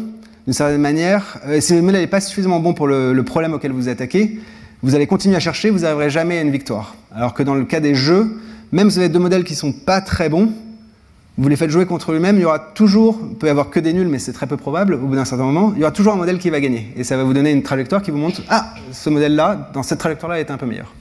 [0.46, 3.72] d'une certaine manière, euh, si le modèle n'est pas suffisamment bon pour le, problème auquel
[3.72, 4.40] vous attaquez,
[4.84, 6.96] vous allez continuer à chercher, vous n'arriverez jamais à une victoire.
[7.16, 8.38] Alors que dans le cas des jeux,
[8.74, 10.52] même si vous avez deux modèles qui ne sont pas très bons,
[11.38, 13.80] vous les faites jouer contre lui-même, il y aura toujours, il peut y avoir que
[13.80, 15.92] des nuls, mais c'est très peu probable, au bout d'un certain moment, il y aura
[15.92, 16.94] toujours un modèle qui va gagner.
[16.96, 20.00] Et ça va vous donner une trajectoire qui vous montre, ah, ce modèle-là, dans cette
[20.00, 20.94] trajectoire-là, est un peu meilleur.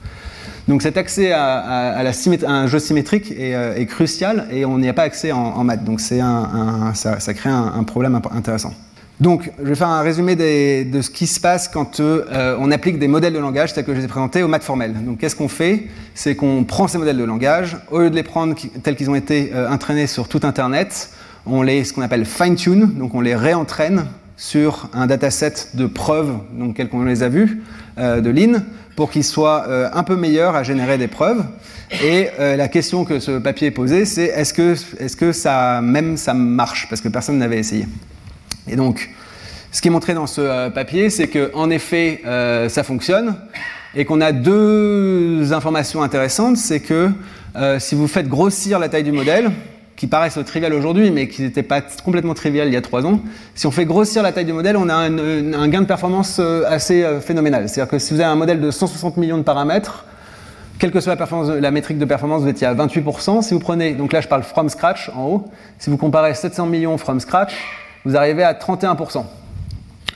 [0.67, 5.03] Donc cet accès à, un jeu symétrique euh, est, crucial et on n'y a pas
[5.03, 5.83] accès en, maths.
[5.83, 8.73] Donc ça, crée un, problème intéressant.
[9.23, 12.99] Donc, je vais faire un résumé de ce qui se passe quand euh, on applique
[12.99, 14.93] des modèles de langage tels que je les ai présentés aux maths formels.
[15.05, 15.87] Donc, qu'est-ce qu'on fait?
[16.13, 18.53] C'est qu'on prend ces modèles de langage, au lieu de les prendre
[18.83, 21.09] tels qu'ils ont été euh, entraînés sur tout Internet,
[21.45, 26.33] on les, ce qu'on appelle fine-tune, donc on les réentraîne sur un dataset de preuves,
[26.59, 27.61] donc tel qu'on les a vus,
[27.97, 28.61] de Lean,
[28.97, 31.45] pour qu'il soit euh, un peu meilleur à générer des preuves.
[32.03, 36.17] Et euh, la question que ce papier posait, c'est est-ce que, est que ça, même
[36.17, 36.87] ça marche?
[36.89, 37.85] Parce que personne n'avait essayé.
[38.67, 39.09] Et donc,
[39.71, 42.21] ce qui est montré dans ce euh, papier, c'est qu'en effet,
[42.69, 43.35] ça fonctionne
[43.95, 46.57] et qu'on a deux informations intéressantes.
[46.57, 47.09] C'est que
[47.79, 49.51] si vous faites grossir la taille du modèle,
[49.95, 53.21] qui paraissent triviales aujourd'hui, mais qui n'étaient pas complètement triviales il y a trois ans,
[53.55, 56.63] si on fait grossir la taille du modèle, on a un, gain de performance euh,
[56.67, 57.69] assez euh, phénoménal.
[57.69, 60.05] C'est-à-dire que si vous avez un modèle de 160 millions de paramètres,
[60.79, 63.43] quelle que soit la, la métrique de performance, vous étiez à 28%.
[63.43, 65.45] Si vous prenez, donc là je parle from scratch en haut,
[65.77, 67.53] si vous comparez 700 millions from scratch,
[68.05, 69.23] vous arrivez à 31%.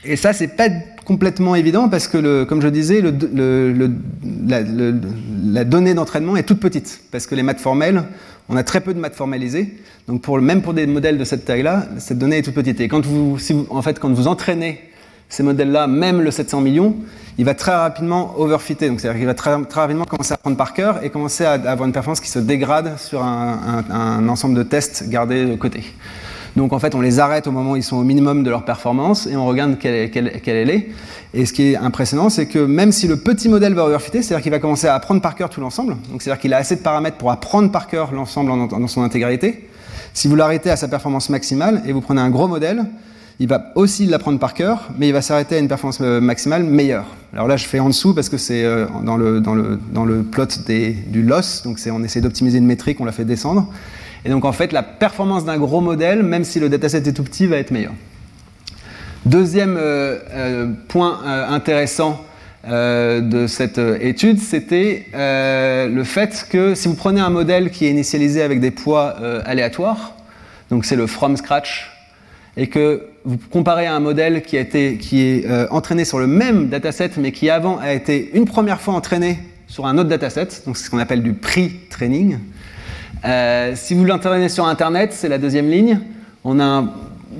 [0.04, 0.68] Et ça, c'est pas
[1.04, 3.90] complètement évident parce que, le, comme je disais, le,
[4.46, 7.00] la, donnée d'entraînement est toute petite.
[7.10, 8.04] Parce que les maths formelles,
[8.48, 9.74] on a très peu de maths formalisées.
[10.06, 12.80] Donc même pour des modèles de cette taille-là, cette donnée est toute petite.
[12.80, 13.38] Et quand vous,
[13.70, 14.80] en fait, quand vous entraînez
[15.28, 16.96] ces modèles-là, même le 700 millions,
[17.36, 18.88] il va très rapidement overfitter.
[18.88, 21.84] Donc c'est-à-dire qu'il va très, rapidement commencer à prendre par cœur et commencer à, avoir
[21.84, 25.84] une performance qui se dégrade sur un ensemble de tests gardés de côté.
[26.56, 28.64] Donc en fait, on les arrête au moment où ils sont au minimum de leur
[28.64, 30.08] performance et on regarde quelle,
[30.46, 30.88] elle est.
[31.34, 34.42] Et ce qui est impressionnant, c'est que même si le petit modèle va overfitter, c'est-à-dire
[34.42, 36.80] qu'il va commencer à apprendre par cœur tout l'ensemble, donc c'est-à-dire qu'il a assez de
[36.80, 39.68] paramètres pour apprendre par cœur l'ensemble dans son intégralité,
[40.14, 42.86] si vous l'arrêtez à sa performance maximale et vous prenez un gros modèle,
[43.40, 46.64] il va aussi l'apprendre par cœur, mais il va s'arrêter à une performance euh, maximale
[46.64, 47.06] meilleure.
[47.32, 50.04] Alors là, je fais en dessous parce que c'est euh, dans le, dans, le, dans
[50.04, 53.70] le plot du loss, donc on essaie d'optimiser une métrique, on la fait descendre.
[54.28, 57.24] Et donc en fait, la performance d'un gros modèle, même si le dataset est tout
[57.24, 57.94] petit, va être meilleure.
[59.24, 62.22] Deuxième euh, euh, point euh, intéressant
[62.64, 68.42] de cette étude, c'était le fait que si vous prenez un modèle qui est initialisé
[68.42, 69.16] avec des poids
[69.46, 70.12] aléatoires,
[70.68, 71.90] donc c'est le from scratch,
[72.58, 76.26] et que vous comparez à un modèle qui, a été, qui est entraîné sur le
[76.26, 80.48] même dataset, mais qui avant a été une première fois entraîné sur un autre dataset,
[80.66, 82.38] donc c'est ce qu'on appelle du pre-training,
[83.24, 86.00] euh, si vous l'entraînez sur Internet, c'est la deuxième ligne.
[86.44, 86.84] On a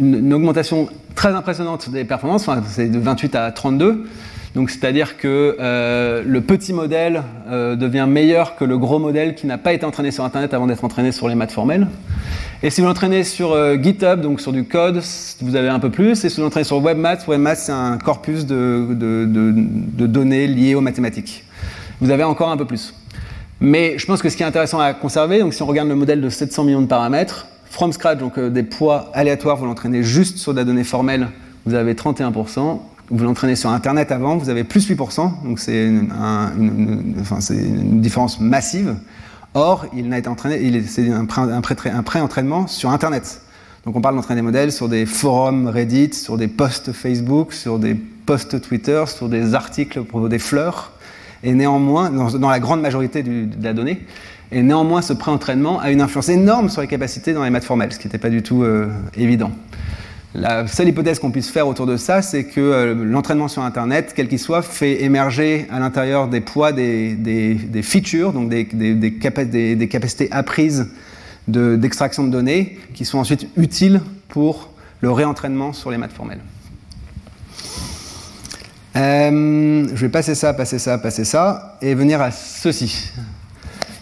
[0.01, 4.07] une, augmentation très impressionnante des performances, c'est de 28 à 32.
[4.55, 9.47] Donc c'est-à-dire que euh, le petit modèle euh, devient meilleur que le gros modèle qui
[9.47, 11.87] n'a pas été entraîné sur Internet avant d'être entraîné sur les maths formelles.
[12.63, 15.01] Et si vous l'entraînez sur GitHub, donc sur du code,
[15.41, 16.25] vous avez un peu plus.
[16.25, 21.45] Et si vous l'entraînez sur WebMath, WebMath c'est un corpus de, données liées aux mathématiques.
[22.01, 22.95] Vous avez encore un peu plus.
[23.61, 25.97] Mais je pense que ce qui est intéressant à conserver, donc si on regarde le
[25.97, 30.39] modèle de 700 millions de paramètres, from scratch, donc des poids aléatoires, vous l'entraînez juste
[30.39, 31.29] sur de la donnée formelle,
[31.67, 32.79] vous avez 31%
[33.11, 36.13] vous l'entraînez sur Internet avant, vous avez plus 8%, donc c'est une,
[38.01, 38.97] différence massive.
[39.55, 43.41] Or, il n'a été entraîné, c'est un, un pré-entraînement sur Internet.
[43.85, 47.79] Donc on parle d'entraîner des modèles sur des forums Reddit, sur des posts Facebook, sur
[47.79, 50.93] des posts Twitter, sur des articles pour des fleurs.
[51.43, 54.01] Et néanmoins, dans, la grande majorité de la donnée,
[54.51, 57.93] et néanmoins ce pré-entraînement a une influence énorme sur les capacités dans les maths formelles,
[57.93, 59.51] ce qui n'était pas du tout euh, évident.
[60.35, 64.13] La seule hypothèse qu'on puisse faire autour de ça, c'est que euh, l'entraînement sur Internet,
[64.15, 69.19] quel qu'il soit, fait émerger à l'intérieur des poids des, des, features, donc des, des,
[69.19, 70.89] capacités apprises
[71.47, 74.71] d'extraction de, données, qui sont ensuite utiles pour
[75.01, 76.41] le réentraînement sur les maths formelles.
[78.99, 83.11] Euh, je vais passer ça, passer ça, passer ça, et venir à ceci.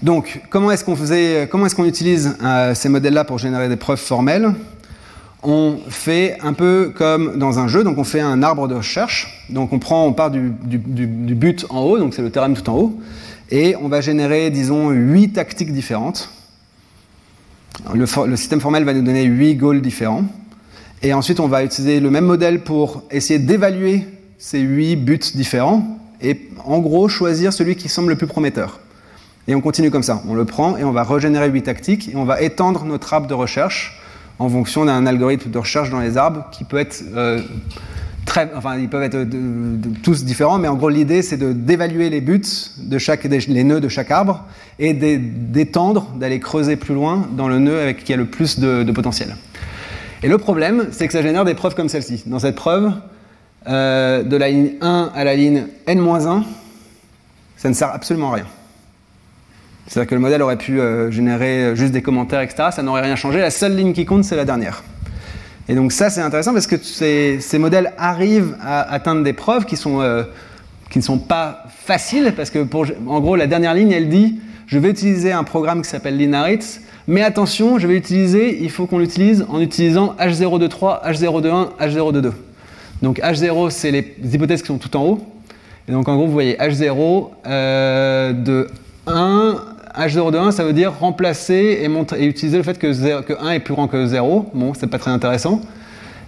[0.03, 4.55] Donc, comment est-ce qu'on qu'on utilise euh, ces modèles-là pour générer des preuves formelles?
[5.43, 9.45] On fait un peu comme dans un jeu, donc on fait un arbre de recherche.
[9.51, 9.79] Donc on
[10.13, 13.01] part du, but en haut, donc c'est le théorème tout en haut,
[13.51, 16.31] et on va générer, disons, huit tactiques différentes.
[17.95, 20.25] Le, système formel va nous donner huit goals différents.
[21.03, 24.07] Et ensuite, on va utiliser le même modèle pour essayer d'évaluer
[24.39, 28.81] ces huit buts différents et en gros choisir celui qui semble le plus prometteur.
[29.49, 30.23] Et on continue comme ça.
[30.29, 33.27] On le prend et on va régénérer huit tactiques et on va étendre notre arbre
[33.27, 34.01] de recherche
[34.39, 37.41] en fonction d'un algorithme de recherche dans les arbres qui peut être euh,
[38.27, 39.27] très, enfin ils peuvent être
[40.03, 42.43] tous différents, mais en gros l'idée c'est de d'évaluer les buts
[42.77, 44.45] de chaque, les nœuds de chaque arbre
[44.79, 48.91] et d'étendre, d'aller creuser plus loin dans le nœud avec qui a le plus de,
[48.93, 49.37] potentiel.
[50.23, 52.25] Et le problème, c'est que ça génère des preuves comme celle-ci.
[52.27, 52.93] Dans cette preuve,
[53.69, 56.43] euh, de la ligne 1 à la ligne n-1,
[57.57, 58.47] ça ne sert absolument à rien.
[59.87, 62.69] C'est-à-dire que le modèle aurait pu euh, générer juste des commentaires, etc.
[62.73, 63.41] Ça n'aurait rien changé.
[63.41, 64.83] La seule ligne qui compte, c'est la dernière.
[65.69, 69.77] Et donc ça, c'est intéressant parce que ces, modèles arrivent à atteindre des preuves qui,
[69.87, 70.25] euh,
[70.95, 72.65] ne sont pas faciles, parce que,
[73.07, 76.81] en gros, la dernière ligne, elle dit, je vais utiliser un programme qui s'appelle Linaritz,
[77.09, 82.33] mais attention, je vais l'utiliser, il faut qu'on l'utilise en utilisant H023, H021, H022.
[83.03, 85.21] Donc H0, c'est les hypothèses qui sont tout en haut.
[85.89, 88.69] Et donc en gros, vous voyez H0 de
[89.07, 89.57] 1
[89.97, 93.61] H0 de 1, ça veut dire remplacer et, utiliser le fait que, que, 1 est
[93.61, 94.51] plus grand que 0.
[94.53, 95.63] Bon, c'est pas très intéressant.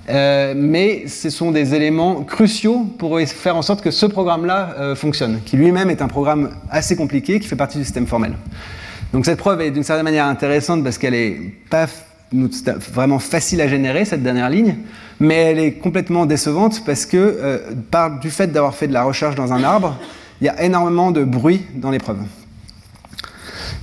[0.09, 4.95] Euh, mais ce sont des éléments cruciaux pour faire en sorte que ce programme-là euh,
[4.95, 8.33] fonctionne, qui lui-même est un programme assez compliqué, qui fait partie du système formel.
[9.13, 11.37] Donc cette preuve est d'une certaine manière intéressante parce qu'elle est
[11.69, 11.87] pas
[12.33, 14.77] vraiment facile à générer, cette dernière ligne,
[15.21, 17.59] mais elle est complètement décevante parce que, euh,
[18.21, 19.97] du fait d'avoir fait de la recherche dans un arbre,
[20.41, 22.19] il y a énormément de bruit dans les preuves.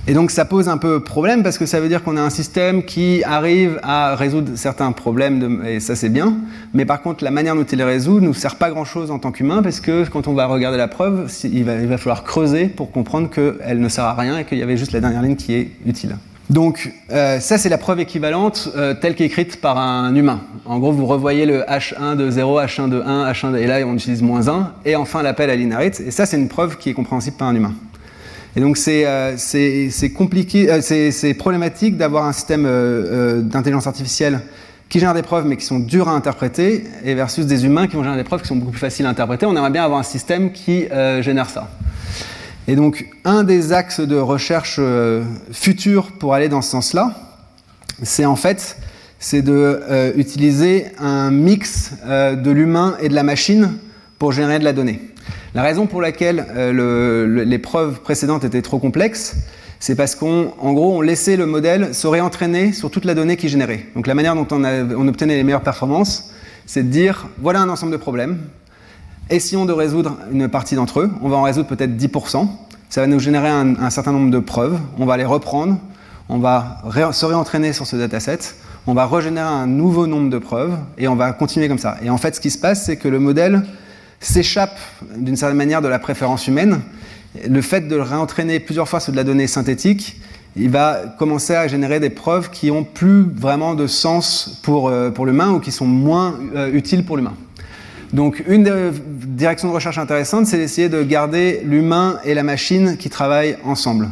[0.08, 2.30] Et donc ça pose un peu problème parce que ça veut dire qu'on a un
[2.30, 6.36] système qui arrive à résoudre certains problèmes, et ça c'est bien,
[6.74, 9.18] mais par contre la manière dont il les résout ne nous sert pas grand-chose en
[9.18, 12.22] tant qu'humain parce que quand on va regarder la preuve, il va, il va falloir
[12.22, 15.22] creuser pour comprendre qu'elle ne sert à rien et qu'il y avait juste la dernière
[15.22, 16.16] ligne qui est utile.
[16.50, 20.42] Donc euh, ça c'est la preuve équivalente euh, telle qu'écrite par un humain.
[20.64, 23.58] En gros vous revoyez le H1 de 0, H1 de 1, H1 de...
[23.58, 26.48] et là on utilise moins 1, et enfin l'appel à l'inarit, et ça c'est une
[26.48, 27.74] preuve qui est compréhensible par un humain.
[28.54, 29.36] Et donc c'est euh,
[30.16, 32.62] compliqué, c'est problématique d'avoir un système
[33.42, 34.40] d'intelligence artificielle
[34.88, 37.96] qui génère des preuves mais qui sont dures à interpréter et versus des humains qui
[37.96, 39.46] vont générer des preuves qui sont beaucoup plus faciles à interpréter.
[39.46, 40.84] On aimerait bien avoir un système qui
[41.20, 41.68] génère ça.
[42.68, 44.80] Et donc un des axes de recherche
[45.52, 47.14] futurs pour aller dans ce sens-là,
[48.02, 48.78] c'est en fait
[49.18, 53.78] c'est de utiliser un mix de l'humain et de la machine
[54.18, 55.00] pour générer de la donnée.
[55.56, 59.36] La raison pour laquelle euh, les preuves précédentes étaient trop complexes,
[59.80, 63.48] c'est parce qu'en gros, on laissait le modèle se réentraîner sur toute la donnée qu'il
[63.48, 63.86] générait.
[63.94, 66.30] Donc la manière dont on, obtenait les meilleures performances,
[66.66, 68.38] c'est de dire, voilà un ensemble de problèmes,
[69.30, 72.48] essayons de résoudre une partie d'entre eux, on va en résoudre peut-être 10%,
[72.88, 75.78] ça va nous générer un, certain nombre de preuves, on va les reprendre,
[76.28, 78.38] on va se réentraîner sur ce dataset,
[78.86, 81.96] on va régénérer un nouveau nombre de preuves, et on va continuer comme ça.
[82.02, 83.62] Et en fait, ce qui se passe, c'est que le modèle
[84.20, 84.78] s'échappe
[85.16, 86.80] d'une certaine manière de la préférence humaine.
[87.48, 90.20] Le fait de le réentraîner plusieurs fois sur de la donnée synthétique,
[90.54, 95.10] il va commencer à générer des preuves qui ont plus vraiment de sens pour, euh,
[95.10, 97.34] pour l'humain ou qui sont moins euh, utiles pour l'humain.
[98.12, 98.92] Donc une
[99.26, 104.08] direction de recherche intéressante, c'est d'essayer de garder l'humain et la machine qui travaillent ensemble.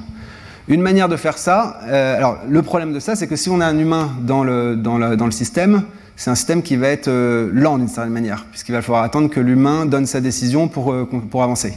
[0.66, 3.60] Une manière de faire ça, euh, alors le problème de ça, c'est que si on
[3.60, 5.82] a un humain dans le, dans le, dans le système,
[6.16, 9.28] c'est un système qui va être euh, lent d'une certaine manière, puisqu'il va falloir attendre
[9.28, 11.74] que l'humain donne sa décision pour, euh, pour avancer.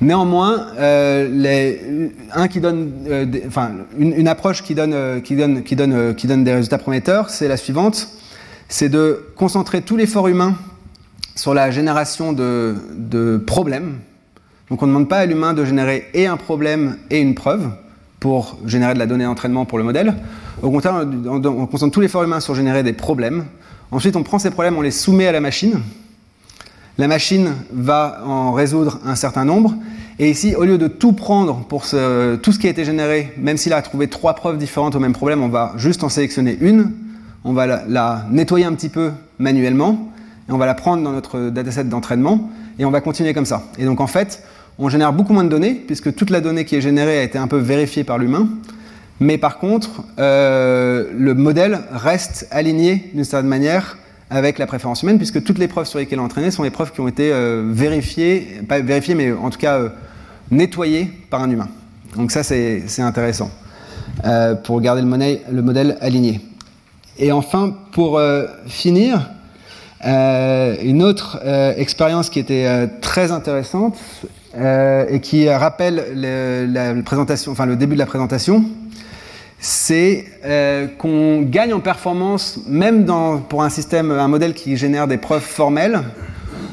[0.00, 2.90] Néanmoins, un qui donne,
[3.46, 7.28] enfin, une, une, approche qui donne, qui donne, qui donne, qui donne des résultats prometteurs,
[7.28, 8.08] c'est la suivante
[8.70, 10.54] c'est de concentrer tout l'effort humain
[11.34, 13.98] sur la génération de, problèmes.
[14.68, 17.70] Donc on ne demande pas à l'humain de générer et un problème et une preuve
[18.20, 20.14] pour générer de la donnée d'entraînement pour le modèle.
[20.62, 23.46] Au contraire, on, concentre tout l'effort humain sur générer des problèmes.
[23.90, 25.80] Ensuite, on prend ces problèmes, on les soumet à la machine.
[26.98, 29.74] La machine va en résoudre un certain nombre.
[30.18, 33.32] Et ici, au lieu de tout prendre pour ce, tout ce qui a été généré,
[33.38, 36.58] même s'il a trouvé trois preuves différentes au même problème, on va juste en sélectionner
[36.60, 36.92] une
[37.44, 40.09] on va la, nettoyer un petit peu manuellement,
[40.52, 43.64] on va la prendre dans notre dataset d'entraînement, et on va continuer comme ça.
[43.78, 44.42] Et donc en fait,
[44.78, 47.38] on génère beaucoup moins de données, puisque toute la donnée qui est générée a été
[47.38, 48.48] un peu vérifiée par l'humain,
[49.20, 53.98] mais par contre, euh, le modèle reste aligné d'une certaine manière
[54.30, 56.70] avec la préférence humaine, puisque toutes les preuves sur lesquelles on a entraîné sont les
[56.70, 59.88] preuves qui ont été euh, vérifiées, pas vérifiées, mais en tout cas euh,
[60.50, 61.68] nettoyées par un humain.
[62.16, 63.50] Donc ça, c'est intéressant
[64.64, 66.40] pour garder le modèle aligné.
[67.18, 68.20] Et enfin, pour
[68.66, 69.30] finir,
[70.06, 73.98] euh, une autre euh, expérience qui était très intéressante
[74.56, 78.64] et qui rappelle le, la présentation, enfin le début de la présentation,
[79.60, 80.24] c'est
[80.98, 83.06] qu'on gagne en performance, même
[83.48, 86.00] pour un système, un modèle qui génère des preuves formelles,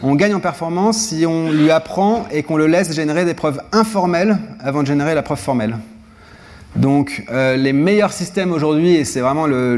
[0.04, 3.62] on gagne en performance si on lui apprend et qu'on le laisse générer des preuves
[3.72, 5.78] informelles avant de générer la preuve formelle.
[6.76, 9.76] Donc euh, les meilleurs systèmes aujourd'hui, et c'est vraiment le,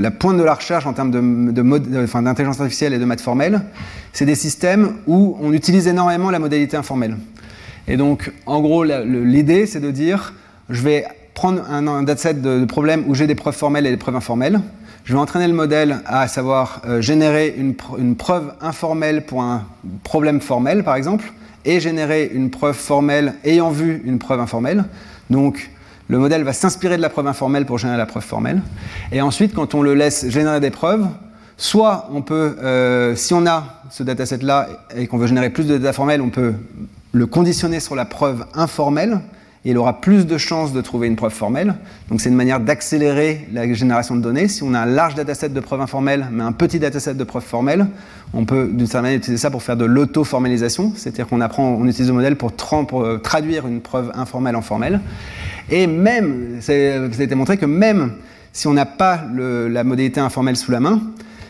[0.00, 1.10] la pointe de la recherche en termes
[1.52, 3.62] d'intelligence artificielle et de maths formelle,
[4.12, 7.16] c'est des systèmes où on utilise énormément la modalité informelle.
[7.88, 10.32] Et donc en gros, l'idée c'est de dire,
[10.68, 14.16] je vais prendre un, dataset de, problèmes où j'ai des preuves formelles et des preuves
[14.16, 14.60] informelles.
[15.04, 19.64] Je vais entraîner le modèle à savoir euh, générer une preuve informelle pour un
[20.04, 21.32] problème formel, par exemple
[21.68, 24.86] et générer une preuve formelle ayant vu une preuve informelle.
[25.28, 25.70] Donc,
[26.08, 28.62] le modèle va s'inspirer de la preuve informelle pour générer la preuve formelle.
[29.12, 31.06] Et ensuite, quand on le laisse générer des preuves,
[31.58, 35.76] soit on peut, euh, si on a ce dataset-là et qu'on veut générer plus de
[35.76, 36.54] data formelle, on peut
[37.12, 39.20] le conditionner sur la preuve informelle
[39.64, 41.74] et il aura plus de chances de trouver une preuve formelle.
[42.08, 44.48] Donc c'est une manière d'accélérer la génération de données.
[44.48, 47.44] Si on a un large dataset de preuves informelles, mais un petit dataset de preuves
[47.44, 47.86] formelles,
[48.32, 51.86] on peut d'une certaine manière utiliser ça pour faire de l'auto-formalisation, c'est-à-dire qu'on apprend, on
[51.86, 52.52] utilise le modèle pour,
[53.02, 55.00] euh, traduire une preuve informelle en formelle.
[55.70, 58.12] Et même, ça a été montré que même
[58.52, 61.00] si on n'a pas la modalité informelle sous la main,